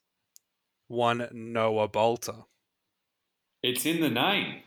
one 0.87 1.27
Noah 1.31 1.87
Balta. 1.87 2.45
It's 3.61 3.85
in 3.85 4.01
the 4.01 4.09
name. 4.09 4.61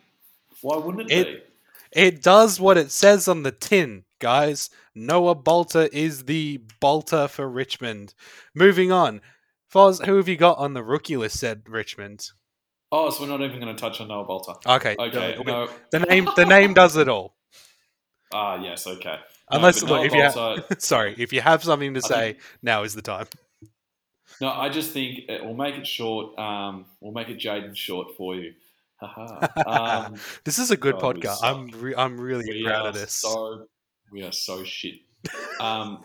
Why 0.62 0.76
wouldn't 0.76 1.10
it, 1.10 1.26
It- 1.26 1.52
It 1.92 2.22
does 2.22 2.58
what 2.60 2.76
it 2.76 2.90
says 2.90 3.28
on 3.28 3.42
the 3.42 3.52
tin, 3.52 4.04
guys. 4.18 4.70
Noah 4.94 5.34
Balta 5.34 5.94
is 5.96 6.24
the 6.24 6.58
bolter 6.80 7.28
for 7.28 7.48
Richmond. 7.48 8.12
Moving 8.54 8.90
on. 8.92 9.20
Foz, 9.72 10.04
who 10.04 10.16
have 10.16 10.28
you 10.28 10.36
got 10.36 10.58
on 10.58 10.74
the 10.74 10.82
rookie 10.82 11.16
list? 11.16 11.38
Said 11.38 11.62
Richmond. 11.68 12.30
Oh, 12.92 13.10
so 13.10 13.22
we're 13.22 13.28
not 13.28 13.40
even 13.42 13.60
going 13.60 13.74
to 13.74 13.80
touch 13.80 14.00
on 14.00 14.08
Noah 14.08 14.24
Balta. 14.24 14.54
Okay. 14.66 14.96
Okay, 14.98 15.36
the, 15.36 15.44
no. 15.44 15.68
the 15.90 16.00
name 16.00 16.28
the 16.36 16.44
name 16.44 16.74
does 16.74 16.96
it 16.96 17.08
all. 17.08 17.35
Ah, 18.38 18.62
yes, 18.62 18.86
okay. 18.86 19.18
Unless 19.50 19.80
but 19.80 19.90
look, 19.90 20.06
if 20.06 20.12
you 20.12 20.22
ha- 20.22 20.56
sorry, 20.78 21.14
if 21.16 21.32
you 21.32 21.40
have 21.40 21.64
something 21.64 21.94
to 21.94 22.00
I 22.04 22.08
say, 22.08 22.32
think- 22.32 22.44
now 22.62 22.82
is 22.82 22.94
the 22.94 23.00
time. 23.02 23.26
No, 24.42 24.48
I 24.48 24.68
just 24.68 24.90
think 24.90 25.20
it, 25.30 25.42
we'll 25.42 25.54
make 25.54 25.76
it 25.76 25.86
short. 25.86 26.38
Um, 26.38 26.84
we'll 27.00 27.12
make 27.14 27.30
it 27.30 27.38
Jayden 27.38 27.74
short 27.74 28.08
for 28.16 28.34
you. 28.36 28.52
Um, 29.66 30.16
This 30.44 30.58
is 30.58 30.70
a 30.70 30.76
good 30.76 30.98
God, 30.98 31.16
podcast. 31.16 31.38
I'm 31.42 31.68
re- 31.80 31.94
I'm 31.96 32.20
really 32.20 32.62
proud 32.62 32.86
of 32.86 32.94
this. 32.94 33.12
so 33.12 33.66
we 34.12 34.22
are 34.22 34.32
so 34.32 34.62
shit. 34.64 34.96
Um, 35.58 36.04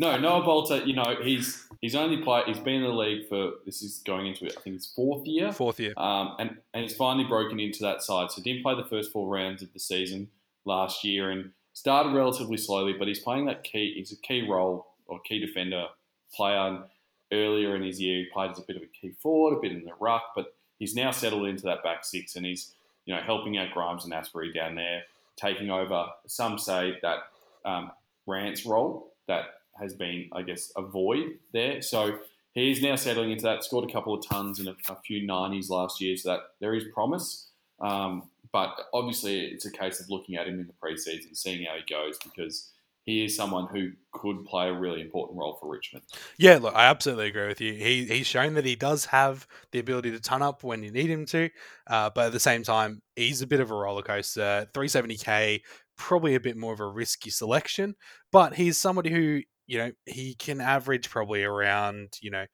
no, 0.00 0.18
Noah 0.18 0.42
Balta. 0.42 0.82
You 0.84 0.94
know 0.94 1.16
he's 1.22 1.68
he's 1.80 1.94
only 1.94 2.16
played. 2.22 2.46
He's 2.46 2.58
been 2.58 2.76
in 2.76 2.82
the 2.82 2.88
league 2.88 3.28
for 3.28 3.52
this 3.64 3.82
is 3.82 4.02
going 4.04 4.26
into 4.26 4.46
I 4.46 4.60
think 4.62 4.76
his 4.76 4.86
fourth 4.86 5.26
year. 5.26 5.52
Fourth 5.52 5.78
year. 5.78 5.94
Um, 5.96 6.34
and, 6.40 6.56
and 6.72 6.82
he's 6.82 6.96
finally 6.96 7.24
broken 7.28 7.60
into 7.60 7.82
that 7.82 8.02
side. 8.02 8.32
So 8.32 8.42
didn't 8.42 8.62
play 8.62 8.74
the 8.74 8.84
first 8.88 9.12
four 9.12 9.28
rounds 9.28 9.62
of 9.62 9.72
the 9.72 9.78
season 9.80 10.28
last 10.64 11.04
year 11.04 11.30
and 11.30 11.50
started 11.72 12.14
relatively 12.14 12.56
slowly, 12.56 12.94
but 12.98 13.08
he's 13.08 13.18
playing 13.18 13.46
that 13.46 13.64
key. 13.64 13.94
He's 13.96 14.12
a 14.12 14.16
key 14.16 14.48
role 14.48 14.86
or 15.06 15.20
key 15.20 15.38
defender 15.38 15.86
player. 16.34 16.84
Earlier 17.32 17.74
in 17.74 17.82
his 17.82 18.00
year, 18.00 18.18
he 18.18 18.26
played 18.32 18.52
as 18.52 18.58
a 18.58 18.62
bit 18.62 18.76
of 18.76 18.82
a 18.82 18.86
key 18.86 19.12
forward, 19.20 19.56
a 19.56 19.60
bit 19.60 19.72
in 19.72 19.84
the 19.84 19.94
ruck, 19.98 20.22
but 20.36 20.54
he's 20.78 20.94
now 20.94 21.10
settled 21.10 21.46
into 21.46 21.64
that 21.64 21.82
back 21.82 22.04
six 22.04 22.36
and 22.36 22.46
he's 22.46 22.74
you 23.06 23.14
know 23.14 23.20
helping 23.20 23.58
out 23.58 23.72
Grimes 23.72 24.04
and 24.04 24.12
Astbury 24.12 24.54
down 24.54 24.74
there, 24.74 25.02
taking 25.36 25.70
over. 25.70 26.06
Some 26.26 26.58
say 26.58 26.98
that 27.02 27.18
um, 27.64 27.90
Rance 28.26 28.64
role 28.64 29.12
that 29.26 29.46
has 29.80 29.94
been, 29.94 30.28
I 30.32 30.42
guess, 30.42 30.72
a 30.76 30.82
void 30.82 31.38
there. 31.52 31.82
So 31.82 32.18
he's 32.52 32.82
now 32.82 32.96
settling 32.96 33.32
into 33.32 33.44
that. 33.44 33.64
Scored 33.64 33.88
a 33.88 33.92
couple 33.92 34.14
of 34.14 34.24
tons 34.26 34.60
and 34.60 34.68
a, 34.68 34.76
a 34.88 34.96
few 35.04 35.26
90s 35.26 35.70
last 35.70 36.00
year, 36.00 36.16
so 36.16 36.30
that 36.30 36.40
there 36.60 36.74
is 36.74 36.84
promise. 36.92 37.48
Um, 37.80 38.24
but 38.54 38.76
obviously, 38.92 39.40
it's 39.40 39.66
a 39.66 39.70
case 39.70 39.98
of 39.98 40.08
looking 40.08 40.36
at 40.36 40.46
him 40.46 40.60
in 40.60 40.68
the 40.68 40.72
preseason, 40.74 41.36
seeing 41.36 41.66
how 41.66 41.74
he 41.74 41.82
goes, 41.92 42.16
because 42.22 42.70
he 43.02 43.24
is 43.24 43.34
someone 43.34 43.66
who 43.66 43.90
could 44.12 44.44
play 44.44 44.68
a 44.68 44.72
really 44.72 45.00
important 45.00 45.36
role 45.40 45.58
for 45.60 45.68
Richmond. 45.68 46.04
Yeah, 46.38 46.58
look, 46.58 46.72
I 46.72 46.84
absolutely 46.84 47.26
agree 47.26 47.48
with 47.48 47.60
you. 47.60 47.72
He 47.72 48.04
he's 48.04 48.28
shown 48.28 48.54
that 48.54 48.64
he 48.64 48.76
does 48.76 49.06
have 49.06 49.48
the 49.72 49.80
ability 49.80 50.12
to 50.12 50.20
ton 50.20 50.40
up 50.40 50.62
when 50.62 50.84
you 50.84 50.92
need 50.92 51.10
him 51.10 51.26
to, 51.26 51.50
uh, 51.88 52.10
but 52.14 52.26
at 52.26 52.32
the 52.32 52.38
same 52.38 52.62
time, 52.62 53.02
he's 53.16 53.42
a 53.42 53.46
bit 53.48 53.58
of 53.58 53.72
a 53.72 53.74
roller 53.74 54.02
coaster. 54.02 54.68
370k, 54.72 55.60
probably 55.98 56.36
a 56.36 56.40
bit 56.40 56.56
more 56.56 56.72
of 56.72 56.78
a 56.78 56.86
risky 56.86 57.30
selection, 57.30 57.96
but 58.30 58.54
he's 58.54 58.78
somebody 58.78 59.10
who 59.10 59.40
you 59.66 59.78
know 59.78 59.90
he 60.06 60.36
can 60.36 60.60
average 60.60 61.10
probably 61.10 61.42
around 61.42 62.18
you 62.22 62.30
know 62.30 62.46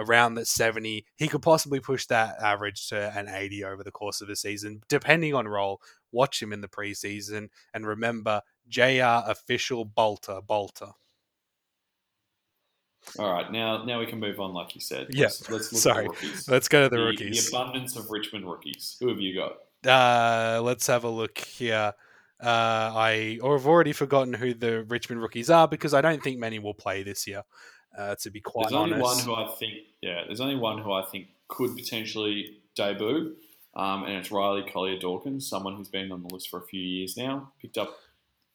around 0.00 0.34
that 0.34 0.46
70 0.46 1.04
he 1.16 1.28
could 1.28 1.42
possibly 1.42 1.78
push 1.80 2.06
that 2.06 2.40
average 2.42 2.88
to 2.88 3.16
an 3.16 3.28
80 3.28 3.64
over 3.64 3.84
the 3.84 3.90
course 3.92 4.20
of 4.20 4.28
a 4.28 4.36
season 4.36 4.82
depending 4.88 5.34
on 5.34 5.46
role 5.46 5.80
watch 6.12 6.42
him 6.42 6.52
in 6.52 6.60
the 6.60 6.68
preseason 6.68 7.48
and 7.74 7.86
remember 7.86 8.40
jr 8.68 9.22
official 9.30 9.84
bolter 9.84 10.40
bolter 10.46 10.90
All 13.18 13.32
right, 13.32 13.50
now 13.50 13.84
now 13.84 13.98
we 13.98 14.06
can 14.06 14.20
move 14.20 14.40
on, 14.40 14.52
like 14.52 14.74
you 14.74 14.80
said. 14.80 15.06
Yeah, 15.10 15.24
Let's, 15.24 15.50
let's 15.50 15.72
look 15.72 15.82
sorry. 15.82 16.04
at 16.04 16.10
the 16.16 16.26
rookies. 16.26 16.48
let's 16.48 16.68
go 16.68 16.82
to 16.82 16.88
the, 16.88 16.96
the, 16.96 17.02
rookies 17.02 17.50
the 17.50 17.56
abundance 17.56 17.96
of 17.96 18.10
Richmond 18.10 18.44
rookies. 18.46 18.96
Who 19.00 19.08
have 19.08 19.18
you 19.20 19.34
got? 19.34 19.56
Uh, 19.86 20.60
let's 20.62 20.86
have 20.86 21.04
a 21.04 21.08
look 21.08 21.38
here. 21.38 21.94
Uh, 22.42 22.92
I 22.94 23.38
or 23.42 23.56
have 23.56 23.66
already 23.66 23.92
forgotten 23.92 24.32
who 24.32 24.54
the 24.54 24.84
Richmond 24.84 25.20
rookies 25.20 25.50
are 25.50 25.68
because 25.68 25.92
I 25.92 26.00
don't 26.00 26.22
think 26.22 26.38
many 26.38 26.58
will 26.58 26.74
play 26.74 27.02
this 27.02 27.26
year. 27.26 27.42
Uh, 28.00 28.14
to 28.14 28.30
be 28.30 28.40
quite 28.40 28.70
There's 28.70 28.72
only 28.72 28.94
honest, 28.94 29.26
one 29.28 29.36
who 29.36 29.44
I 29.44 29.54
think, 29.56 29.74
yeah, 30.00 30.22
there's 30.24 30.40
only 30.40 30.56
one 30.56 30.78
who 30.78 30.90
I 30.90 31.02
think 31.02 31.28
could 31.48 31.76
potentially 31.76 32.56
debut, 32.74 33.36
um, 33.74 34.04
and 34.04 34.14
it's 34.14 34.30
Riley 34.30 34.62
Collier 34.62 34.98
Dawkins, 34.98 35.46
someone 35.46 35.76
who's 35.76 35.88
been 35.88 36.10
on 36.10 36.22
the 36.22 36.32
list 36.32 36.48
for 36.48 36.60
a 36.60 36.62
few 36.62 36.80
years 36.80 37.14
now. 37.18 37.52
Picked 37.60 37.76
up, 37.76 37.98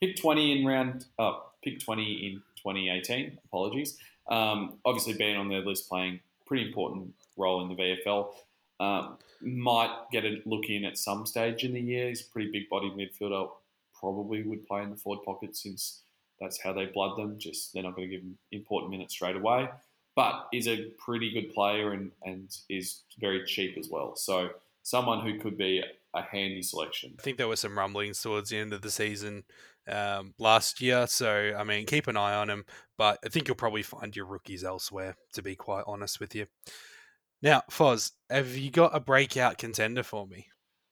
picked 0.02 0.20
20 0.20 0.60
in 0.60 0.66
round, 0.66 1.06
uh, 1.20 1.34
picked 1.64 1.86
20 1.86 2.04
in 2.26 2.34
2018. 2.58 3.38
Apologies. 3.46 4.00
Um, 4.28 4.80
obviously, 4.84 5.14
being 5.14 5.38
on 5.38 5.48
their 5.48 5.62
list, 5.62 5.88
playing 5.90 6.22
pretty 6.48 6.66
important 6.66 7.14
role 7.38 7.62
in 7.62 7.70
the 7.70 7.76
VFL. 7.76 8.34
Um, 8.80 9.20
might 9.42 9.96
get 10.12 10.26
a 10.26 10.42
look 10.46 10.70
in 10.70 10.86
at 10.86 10.98
some 10.98 11.28
stage 11.28 11.64
in 11.64 11.74
the 11.74 11.82
year. 11.82 12.10
He's 12.10 12.22
a 12.22 12.32
pretty 12.32 12.50
big 12.52 12.68
bodied 12.68 12.94
midfielder. 12.94 13.48
Probably 13.94 14.42
would 14.42 14.66
play 14.66 14.82
in 14.82 14.90
the 14.90 14.96
forward 14.96 15.24
pocket 15.24 15.56
since 15.56 16.02
that's 16.40 16.62
how 16.62 16.74
they 16.74 16.86
blood 16.86 17.18
them. 17.18 17.38
Just 17.38 17.74
they're 17.74 17.84
not 17.84 17.96
going 17.96 18.10
to 18.10 18.16
give 18.16 18.24
him 18.24 18.38
important 18.52 18.92
minutes 18.92 19.14
straight 19.14 19.36
away. 19.36 19.70
But 20.16 20.48
is 20.54 20.68
a 20.68 20.86
pretty 20.98 21.32
good 21.32 21.54
player 21.54 21.92
and, 21.92 22.12
and 22.24 22.50
is 22.70 23.02
very 23.20 23.46
cheap 23.46 23.78
as 23.78 23.90
well. 23.90 24.16
So 24.16 24.50
someone 24.82 25.26
who 25.26 25.40
could 25.40 25.58
be 25.58 25.84
a 26.14 26.22
handy 26.22 26.62
selection. 26.62 27.16
I 27.20 27.22
think 27.22 27.38
there 27.38 27.50
were 27.50 27.58
some 27.58 27.78
rumblings 27.78 28.22
towards 28.22 28.50
the 28.50 28.58
end 28.58 28.72
of 28.72 28.82
the 28.82 28.92
season 28.92 29.44
um, 29.90 30.34
last 30.40 30.80
year. 30.80 31.06
So 31.08 31.54
I 31.58 31.64
mean, 31.64 31.86
keep 31.86 32.08
an 32.08 32.18
eye 32.18 32.36
on 32.36 32.50
him. 32.50 32.66
But 32.98 33.20
I 33.26 33.30
think 33.30 33.48
you'll 33.48 33.56
probably 33.56 33.84
find 33.84 34.16
your 34.16 34.26
rookies 34.26 34.64
elsewhere. 34.64 35.18
To 35.34 35.42
be 35.42 35.56
quite 35.56 35.84
honest 35.86 36.20
with 36.20 36.34
you. 36.34 36.48
Now, 37.42 37.64
Foz, 37.70 38.12
have 38.30 38.56
you 38.56 38.72
got 38.72 38.96
a 38.96 39.00
breakout 39.00 39.58
contender 39.58 40.04
for 40.04 40.26
me? 40.26 40.48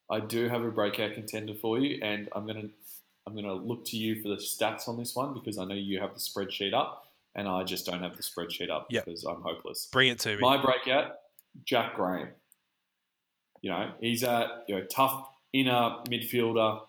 I 0.09 0.19
do 0.19 0.49
have 0.49 0.63
a 0.63 0.69
breakout 0.69 1.13
contender 1.13 1.55
for 1.55 1.79
you, 1.79 1.99
and 2.03 2.29
I'm 2.35 2.45
gonna 2.45 2.69
I'm 3.25 3.35
gonna 3.35 3.53
look 3.53 3.85
to 3.85 3.97
you 3.97 4.21
for 4.21 4.27
the 4.29 4.35
stats 4.35 4.87
on 4.87 4.97
this 4.97 5.15
one 5.15 5.33
because 5.33 5.57
I 5.57 5.65
know 5.65 5.75
you 5.75 5.99
have 5.99 6.13
the 6.13 6.19
spreadsheet 6.19 6.73
up, 6.73 7.07
and 7.35 7.47
I 7.47 7.63
just 7.63 7.85
don't 7.85 8.01
have 8.01 8.17
the 8.17 8.23
spreadsheet 8.23 8.69
up 8.69 8.87
Yep. 8.89 9.05
because 9.05 9.23
I'm 9.23 9.41
hopeless. 9.41 9.87
Bring 9.91 10.09
it 10.09 10.19
to 10.19 10.35
me. 10.35 10.41
My 10.41 10.61
breakout, 10.61 11.15
Jack 11.65 11.95
Graham. 11.95 12.29
You 13.61 13.69
know, 13.69 13.91
he's 14.01 14.23
a 14.23 14.63
you 14.67 14.75
know 14.75 14.85
tough 14.85 15.27
inner 15.53 15.97
midfielder, 16.09 16.81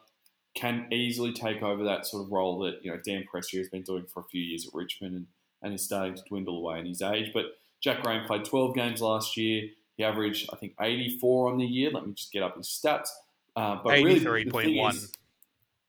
can 0.55 0.89
easily 0.93 1.33
take 1.33 1.63
over 1.63 1.85
that 1.85 2.07
sort 2.07 2.25
of 2.25 2.33
role 2.33 2.59
that 2.61 2.85
you 2.85 2.91
know 2.91 2.99
Dion 3.05 3.25
Prestia 3.33 3.59
has 3.59 3.69
been 3.69 3.83
doing 3.83 4.07
for 4.13 4.21
a 4.21 4.25
few 4.25 4.43
years 4.43 4.67
at 4.67 4.75
Richmond, 4.75 5.15
and, 5.15 5.27
and 5.63 5.75
is 5.75 5.85
starting 5.85 6.15
to 6.17 6.23
dwindle 6.29 6.59
away 6.59 6.81
in 6.81 6.87
his 6.87 7.01
age. 7.01 7.31
But 7.33 7.47
Jack 7.81 8.03
Graham 8.03 8.27
played 8.27 8.45
12 8.45 8.75
games 8.75 9.01
last 9.03 9.37
year. 9.37 9.69
He 9.97 10.03
averaged, 10.03 10.51
I 10.53 10.57
think, 10.57 10.75
84 10.81 11.53
on 11.53 11.59
the 11.59 11.65
year. 11.67 11.91
Let 11.93 12.05
me 12.07 12.13
just 12.15 12.33
get 12.33 12.43
up 12.43 12.57
his 12.57 12.67
stats. 12.67 13.09
Uh, 13.55 13.77
but 13.85 13.93
really, 13.93 14.15
the- 14.19 14.25
the 14.31 14.51
thing 14.51 14.75
83.1. 14.75 14.95
is- 14.95 15.13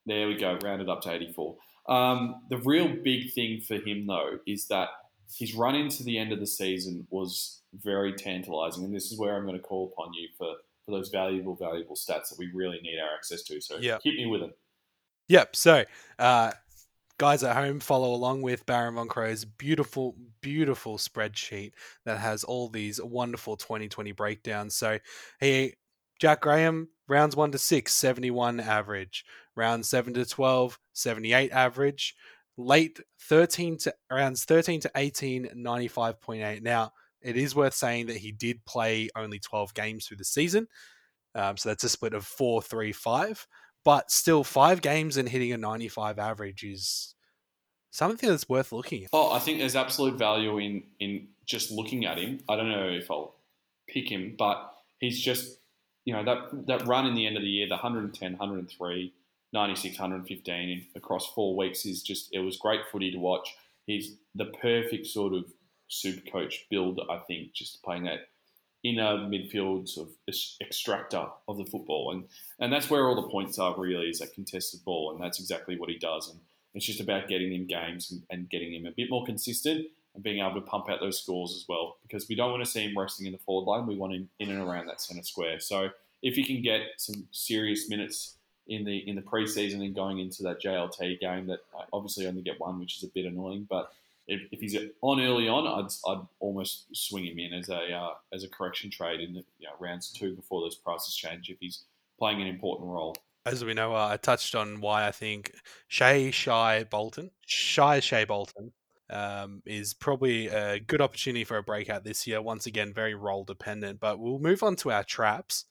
There 0.06 0.28
we 0.28 0.36
go, 0.36 0.58
rounded 0.62 0.88
up 0.88 1.02
to 1.02 1.12
84. 1.12 1.56
Um, 1.88 2.42
the 2.48 2.58
real 2.58 2.88
big 2.88 3.32
thing 3.32 3.60
for 3.60 3.74
him, 3.74 4.06
though, 4.06 4.38
is 4.46 4.68
that 4.68 4.88
his 5.36 5.54
run 5.54 5.74
into 5.74 6.04
the 6.04 6.18
end 6.18 6.32
of 6.32 6.40
the 6.40 6.46
season 6.46 7.06
was 7.10 7.62
very 7.74 8.12
tantalising, 8.14 8.84
and 8.84 8.94
this 8.94 9.10
is 9.10 9.18
where 9.18 9.36
I'm 9.36 9.44
going 9.44 9.56
to 9.56 9.62
call 9.62 9.92
upon 9.92 10.14
you 10.14 10.28
for, 10.38 10.54
for 10.84 10.92
those 10.92 11.08
valuable, 11.08 11.56
valuable 11.56 11.96
stats 11.96 12.28
that 12.30 12.36
we 12.38 12.50
really 12.54 12.80
need 12.82 12.98
our 12.98 13.14
access 13.16 13.42
to. 13.44 13.60
So 13.60 13.78
Yeah. 13.78 13.98
hit 14.02 14.14
me 14.14 14.26
with 14.26 14.40
them. 14.40 14.52
Yep. 15.28 15.56
So, 15.56 15.84
uh, 16.20 16.52
guys 17.18 17.42
at 17.42 17.56
home, 17.56 17.80
follow 17.80 18.14
along 18.14 18.42
with 18.42 18.64
Baron 18.66 18.94
Von 18.94 19.08
Crow's 19.08 19.44
beautiful, 19.44 20.16
beautiful 20.40 20.98
spreadsheet 20.98 21.72
that 22.04 22.18
has 22.18 22.44
all 22.44 22.68
these 22.68 23.02
wonderful 23.02 23.56
2020 23.56 24.12
breakdowns. 24.12 24.76
So, 24.76 25.00
he, 25.40 25.74
Jack 26.20 26.42
Graham, 26.42 26.88
rounds 27.08 27.36
1 27.36 27.52
to 27.52 27.58
6, 27.58 27.92
71 27.92 28.60
average. 28.60 29.24
Rounds 29.54 29.88
7 29.88 30.14
to 30.14 30.24
12, 30.24 30.78
78 30.92 31.52
average. 31.52 32.14
Late 32.58 33.00
13 33.22 33.76
to 33.78 33.94
rounds 34.10 34.44
13 34.44 34.80
to 34.80 34.90
18, 34.94 35.50
95.8. 35.56 36.62
Now, 36.62 36.92
it 37.20 37.36
is 37.36 37.54
worth 37.54 37.74
saying 37.74 38.06
that 38.06 38.16
he 38.16 38.32
did 38.32 38.64
play 38.64 39.08
only 39.16 39.38
12 39.38 39.74
games 39.74 40.06
through 40.06 40.18
the 40.18 40.24
season. 40.24 40.66
Um, 41.34 41.56
so 41.56 41.68
that's 41.68 41.84
a 41.84 41.88
split 41.88 42.14
of 42.14 42.24
4 42.24 42.62
3 42.62 42.92
5 42.92 43.46
but 43.86 44.10
still, 44.10 44.42
five 44.42 44.82
games 44.82 45.16
and 45.16 45.28
hitting 45.28 45.52
a 45.52 45.56
95 45.56 46.18
average 46.18 46.64
is 46.64 47.14
something 47.92 48.28
that's 48.28 48.48
worth 48.48 48.72
looking 48.72 49.04
at. 49.04 49.10
Oh, 49.12 49.30
I 49.30 49.38
think 49.38 49.60
there's 49.60 49.76
absolute 49.76 50.18
value 50.18 50.58
in 50.58 50.82
in 50.98 51.28
just 51.44 51.70
looking 51.70 52.04
at 52.04 52.18
him. 52.18 52.40
I 52.48 52.56
don't 52.56 52.68
know 52.68 52.88
if 52.88 53.08
I'll 53.08 53.36
pick 53.88 54.10
him, 54.10 54.34
but 54.36 54.72
he's 54.98 55.22
just 55.22 55.60
you 56.06 56.14
know 56.14 56.24
that 56.24 56.66
that 56.66 56.86
run 56.86 57.06
in 57.06 57.14
the 57.14 57.26
end 57.26 57.36
of 57.36 57.42
the 57.42 57.48
year, 57.48 57.66
the 57.66 57.74
110, 57.74 58.32
103, 58.32 59.12
96, 59.52 59.98
115 59.98 60.68
in, 60.68 60.86
across 60.94 61.26
four 61.34 61.54
weeks 61.54 61.84
is 61.84 62.02
just 62.02 62.28
it 62.32 62.38
was 62.38 62.56
great 62.56 62.80
footy 62.90 63.10
to 63.10 63.18
watch. 63.18 63.54
He's 63.86 64.16
the 64.34 64.46
perfect 64.46 65.06
sort 65.06 65.34
of 65.34 65.44
super 65.88 66.28
coach 66.30 66.66
build, 66.70 67.00
I 67.10 67.18
think, 67.18 67.52
just 67.52 67.82
playing 67.82 68.04
that 68.04 68.28
inner 68.84 69.18
midfield 69.18 69.88
sort 69.88 70.08
of 70.08 70.34
extractor 70.60 71.26
of 71.48 71.58
the 71.58 71.66
football, 71.66 72.12
and 72.12 72.24
and 72.60 72.72
that's 72.72 72.88
where 72.88 73.08
all 73.08 73.20
the 73.20 73.28
points 73.28 73.58
are 73.58 73.78
really 73.78 74.06
is 74.06 74.20
that 74.20 74.32
contested 74.32 74.84
ball, 74.84 75.12
and 75.12 75.22
that's 75.22 75.40
exactly 75.40 75.76
what 75.76 75.90
he 75.90 75.98
does. 75.98 76.30
And 76.30 76.40
it's 76.72 76.86
just 76.86 77.00
about 77.00 77.26
getting 77.26 77.52
him 77.52 77.66
games 77.66 78.12
and, 78.12 78.22
and 78.30 78.48
getting 78.48 78.72
him 78.72 78.86
a 78.86 78.92
bit 78.92 79.10
more 79.10 79.24
consistent 79.24 79.86
and 80.16 80.24
being 80.24 80.40
able 80.40 80.54
to 80.54 80.60
pump 80.62 80.90
out 80.90 80.98
those 81.00 81.20
scores 81.20 81.52
as 81.52 81.66
well. 81.68 81.98
Because 82.02 82.28
we 82.28 82.34
don't 82.34 82.50
want 82.50 82.64
to 82.64 82.70
see 82.70 82.82
him 82.82 82.98
resting 82.98 83.26
in 83.26 83.32
the 83.32 83.38
forward 83.38 83.70
line. 83.70 83.86
We 83.86 83.94
want 83.94 84.14
him 84.14 84.28
in 84.40 84.50
and 84.50 84.60
around 84.60 84.86
that 84.86 85.00
centre 85.00 85.22
square. 85.22 85.60
So 85.60 85.90
if 86.22 86.34
he 86.34 86.42
can 86.42 86.62
get 86.62 86.80
some 86.96 87.28
serious 87.30 87.88
minutes 87.88 88.34
in 88.66 88.84
the 88.84 89.08
in 89.08 89.14
the 89.14 89.22
preseason 89.22 89.84
and 89.84 89.94
going 89.94 90.18
into 90.18 90.42
that 90.42 90.60
JLT 90.60 91.20
game, 91.20 91.46
that 91.46 91.60
I 91.78 91.84
obviously 91.92 92.26
only 92.26 92.42
get 92.42 92.58
one, 92.58 92.80
which 92.80 92.96
is 92.96 93.04
a 93.04 93.08
bit 93.08 93.26
annoying. 93.26 93.66
But 93.68 93.92
if, 94.26 94.40
if 94.50 94.60
he's 94.60 94.76
on 95.02 95.20
early 95.20 95.48
on, 95.48 95.66
I'd, 95.66 96.10
I'd 96.10 96.26
almost 96.40 96.86
swing 96.92 97.26
him 97.26 97.38
in 97.38 97.52
as 97.52 97.68
a 97.68 97.92
uh, 97.92 98.14
as 98.32 98.42
a 98.42 98.48
correction 98.48 98.90
trade 98.90 99.20
in 99.20 99.34
the 99.34 99.44
you 99.58 99.68
know, 99.68 99.74
rounds 99.78 100.10
two 100.10 100.34
before 100.34 100.62
those 100.62 100.74
prices 100.74 101.14
change 101.14 101.48
if 101.50 101.58
he's 101.60 101.84
playing 102.18 102.40
an 102.40 102.48
important 102.48 102.88
role. 102.88 103.14
As 103.44 103.64
we 103.64 103.74
know, 103.74 103.94
uh, 103.94 104.08
I 104.08 104.16
touched 104.16 104.56
on 104.56 104.80
why 104.80 105.06
I 105.06 105.12
think 105.12 105.52
Shay 105.86 106.32
Shai 106.32 106.82
Bolton, 106.84 107.30
Shy 107.46 108.00
Shay 108.00 108.24
Bolton, 108.24 108.72
um, 109.10 109.62
is 109.66 109.94
probably 109.94 110.48
a 110.48 110.80
good 110.80 111.00
opportunity 111.00 111.44
for 111.44 111.56
a 111.58 111.62
breakout 111.62 112.04
this 112.04 112.26
year. 112.26 112.42
Once 112.42 112.66
again, 112.66 112.92
very 112.94 113.14
role 113.14 113.44
dependent. 113.44 114.00
But 114.00 114.18
we'll 114.18 114.38
move 114.38 114.62
on 114.62 114.76
to 114.76 114.90
our 114.92 115.04
traps. 115.04 115.66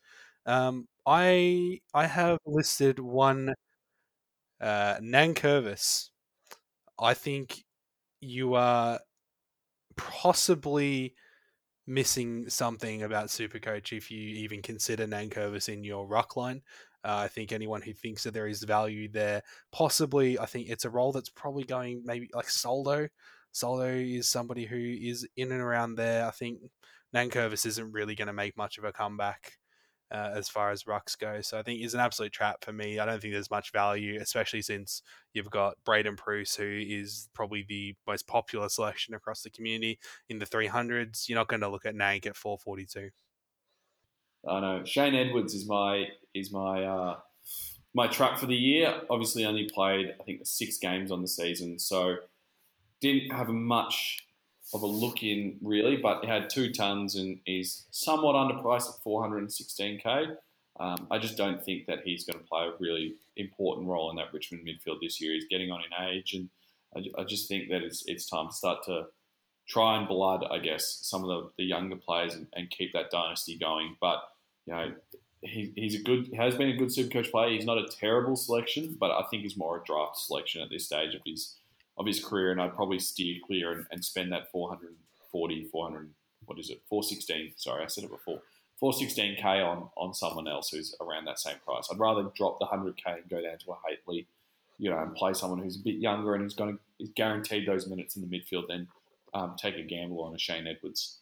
Um, 0.45 0.87
I 1.05 1.81
I 1.93 2.07
have 2.07 2.39
listed 2.45 2.99
one 2.99 3.53
uh, 4.61 4.95
Nankervis. 5.01 6.09
I 6.99 7.13
think 7.13 7.63
you 8.21 8.55
are 8.55 8.99
possibly 9.97 11.15
missing 11.87 12.49
something 12.49 13.03
about 13.03 13.27
Supercoach 13.27 13.95
if 13.95 14.11
you 14.11 14.19
even 14.19 14.61
consider 14.61 15.07
Nankervis 15.07 15.69
in 15.69 15.83
your 15.83 16.07
ruck 16.07 16.37
line. 16.37 16.61
Uh, 17.05 17.17
I 17.17 17.27
think 17.27 17.51
anyone 17.51 17.81
who 17.81 17.93
thinks 17.93 18.23
that 18.23 18.33
there 18.33 18.47
is 18.47 18.63
value 18.63 19.07
there, 19.07 19.43
possibly, 19.71 20.39
I 20.39 20.47
think 20.47 20.69
it's 20.69 20.85
a 20.85 20.89
role 20.89 21.11
that's 21.11 21.29
probably 21.29 21.63
going 21.63 22.01
maybe 22.03 22.29
like 22.33 22.49
Soldo. 22.49 23.07
Soldo 23.51 23.85
is 23.85 24.27
somebody 24.27 24.65
who 24.65 24.75
is 24.77 25.27
in 25.37 25.51
and 25.51 25.61
around 25.61 25.95
there. 25.95 26.25
I 26.25 26.31
think 26.31 26.59
Nankervis 27.15 27.65
isn't 27.65 27.91
really 27.91 28.15
going 28.15 28.27
to 28.27 28.33
make 28.33 28.57
much 28.57 28.77
of 28.77 28.83
a 28.83 28.91
comeback 28.91 29.53
uh, 30.11 30.31
as 30.35 30.49
far 30.49 30.71
as 30.71 30.83
rucks 30.83 31.17
go. 31.17 31.41
So 31.41 31.57
I 31.57 31.63
think 31.63 31.79
he's 31.79 31.93
an 31.93 31.99
absolute 31.99 32.31
trap 32.31 32.63
for 32.63 32.73
me. 32.73 32.99
I 32.99 33.05
don't 33.05 33.21
think 33.21 33.33
there's 33.33 33.51
much 33.51 33.71
value, 33.71 34.19
especially 34.21 34.61
since 34.61 35.01
you've 35.33 35.49
got 35.49 35.75
Braydon 35.85 36.15
Preuss, 36.15 36.55
who 36.55 36.65
is 36.65 37.29
probably 37.33 37.65
the 37.67 37.95
most 38.07 38.27
popular 38.27 38.69
selection 38.69 39.13
across 39.13 39.41
the 39.41 39.49
community 39.49 39.99
in 40.29 40.39
the 40.39 40.45
300s. 40.45 41.27
You're 41.27 41.39
not 41.39 41.47
going 41.47 41.61
to 41.61 41.69
look 41.69 41.85
at 41.85 41.95
Nank 41.95 42.25
at 42.25 42.35
442. 42.35 43.09
I 44.47 44.59
know 44.59 44.83
Shane 44.85 45.15
Edwards 45.15 45.53
is 45.53 45.67
my 45.67 46.07
is 46.33 46.51
my 46.51 46.83
uh, 46.83 47.17
my 47.93 48.07
trap 48.07 48.37
for 48.37 48.45
the 48.45 48.55
year. 48.55 49.01
Obviously, 49.09 49.45
only 49.45 49.69
played 49.73 50.13
I 50.19 50.23
think 50.23 50.41
six 50.43 50.77
games 50.77 51.11
on 51.11 51.21
the 51.21 51.27
season, 51.27 51.79
so 51.79 52.17
didn't 53.01 53.31
have 53.31 53.49
much 53.49 54.25
of 54.73 54.81
a 54.81 54.87
look 54.87 55.23
in 55.23 55.57
really. 55.61 55.97
But 55.97 56.23
he 56.23 56.27
had 56.27 56.49
two 56.49 56.71
tons 56.71 57.15
and 57.15 57.39
is 57.45 57.85
somewhat 57.91 58.35
underpriced 58.35 58.89
at 58.89 59.03
416k. 59.05 60.35
Um, 60.79 61.07
I 61.09 61.19
just 61.19 61.37
don't 61.37 61.63
think 61.63 61.85
that 61.87 61.99
he's 62.03 62.25
going 62.25 62.37
to 62.37 62.45
play 62.45 62.65
a 62.65 62.73
really 62.79 63.15
important 63.37 63.87
role 63.87 64.09
in 64.09 64.17
that 64.17 64.33
Richmond 64.33 64.67
midfield 64.67 64.97
this 65.01 65.21
year. 65.21 65.33
He's 65.33 65.47
getting 65.49 65.71
on 65.71 65.81
in 65.81 66.05
age, 66.09 66.33
and 66.33 66.49
I, 66.95 67.21
I 67.21 67.23
just 67.23 67.47
think 67.47 67.69
that 67.69 67.81
it's 67.81 68.03
it's 68.07 68.29
time 68.29 68.49
to 68.49 68.53
start 68.53 68.83
to 68.85 69.05
try 69.67 69.97
and 69.97 70.07
blood, 70.07 70.45
I 70.51 70.59
guess, 70.59 70.99
some 71.01 71.23
of 71.23 71.29
the, 71.29 71.49
the 71.57 71.63
younger 71.63 71.95
players 71.95 72.35
and, 72.35 72.47
and 72.53 72.69
keep 72.69 72.93
that 72.93 73.09
dynasty 73.09 73.57
going. 73.57 73.95
But 73.99 74.21
you 74.65 74.73
know, 74.73 74.93
he, 75.41 75.71
he's 75.75 75.95
a 75.95 76.01
good, 76.01 76.33
has 76.35 76.55
been 76.55 76.69
a 76.69 76.77
good 76.77 76.93
super 76.93 77.09
coach 77.09 77.31
player. 77.31 77.51
He's 77.51 77.65
not 77.65 77.77
a 77.77 77.87
terrible 77.87 78.35
selection, 78.35 78.97
but 78.99 79.11
I 79.11 79.23
think 79.29 79.43
he's 79.43 79.57
more 79.57 79.77
a 79.77 79.83
draft 79.83 80.17
selection 80.17 80.61
at 80.61 80.69
this 80.69 80.85
stage 80.85 81.13
of 81.13 81.21
his 81.25 81.55
of 81.97 82.05
his 82.05 82.23
career. 82.23 82.51
And 82.51 82.61
I'd 82.61 82.75
probably 82.75 82.99
steer 82.99 83.39
clear 83.45 83.71
and, 83.71 83.85
and 83.91 84.03
spend 84.03 84.31
that 84.31 84.51
440, 84.51 85.65
400, 85.71 86.09
what 86.45 86.59
is 86.59 86.69
it, 86.69 86.81
416? 86.89 87.53
Sorry, 87.55 87.83
I 87.83 87.87
said 87.87 88.03
it 88.03 88.09
before. 88.09 88.41
416k 88.81 89.65
on 89.65 89.89
on 89.95 90.13
someone 90.13 90.47
else 90.47 90.69
who's 90.69 90.95
around 90.99 91.25
that 91.25 91.39
same 91.39 91.55
price. 91.65 91.87
I'd 91.91 91.99
rather 91.99 92.23
drop 92.35 92.59
the 92.59 92.65
100k 92.65 93.05
and 93.05 93.29
go 93.29 93.41
down 93.41 93.57
to 93.59 93.71
a 93.71 93.75
Hately, 93.75 94.25
you 94.77 94.89
know, 94.89 94.99
and 94.99 95.15
play 95.15 95.33
someone 95.33 95.59
who's 95.59 95.77
a 95.77 95.83
bit 95.83 95.95
younger 95.95 96.33
and 96.33 96.43
who's 96.43 96.55
going 96.55 96.73
to 96.73 96.79
is 96.99 97.09
guaranteed 97.15 97.67
those 97.67 97.87
minutes 97.87 98.15
in 98.15 98.21
the 98.21 98.27
midfield 98.27 98.67
than 98.67 98.87
um, 99.33 99.55
take 99.57 99.75
a 99.75 99.83
gamble 99.83 100.23
on 100.23 100.33
a 100.33 100.39
Shane 100.39 100.67
Edwards. 100.67 101.19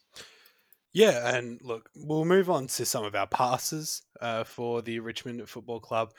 Yeah, 0.94 1.36
and 1.36 1.60
look, 1.60 1.90
we'll 1.96 2.24
move 2.24 2.48
on 2.48 2.68
to 2.68 2.86
some 2.86 3.04
of 3.04 3.16
our 3.16 3.26
passes 3.26 4.02
uh, 4.20 4.44
for 4.44 4.80
the 4.80 5.00
Richmond 5.00 5.46
Football 5.48 5.80
Club. 5.80 6.12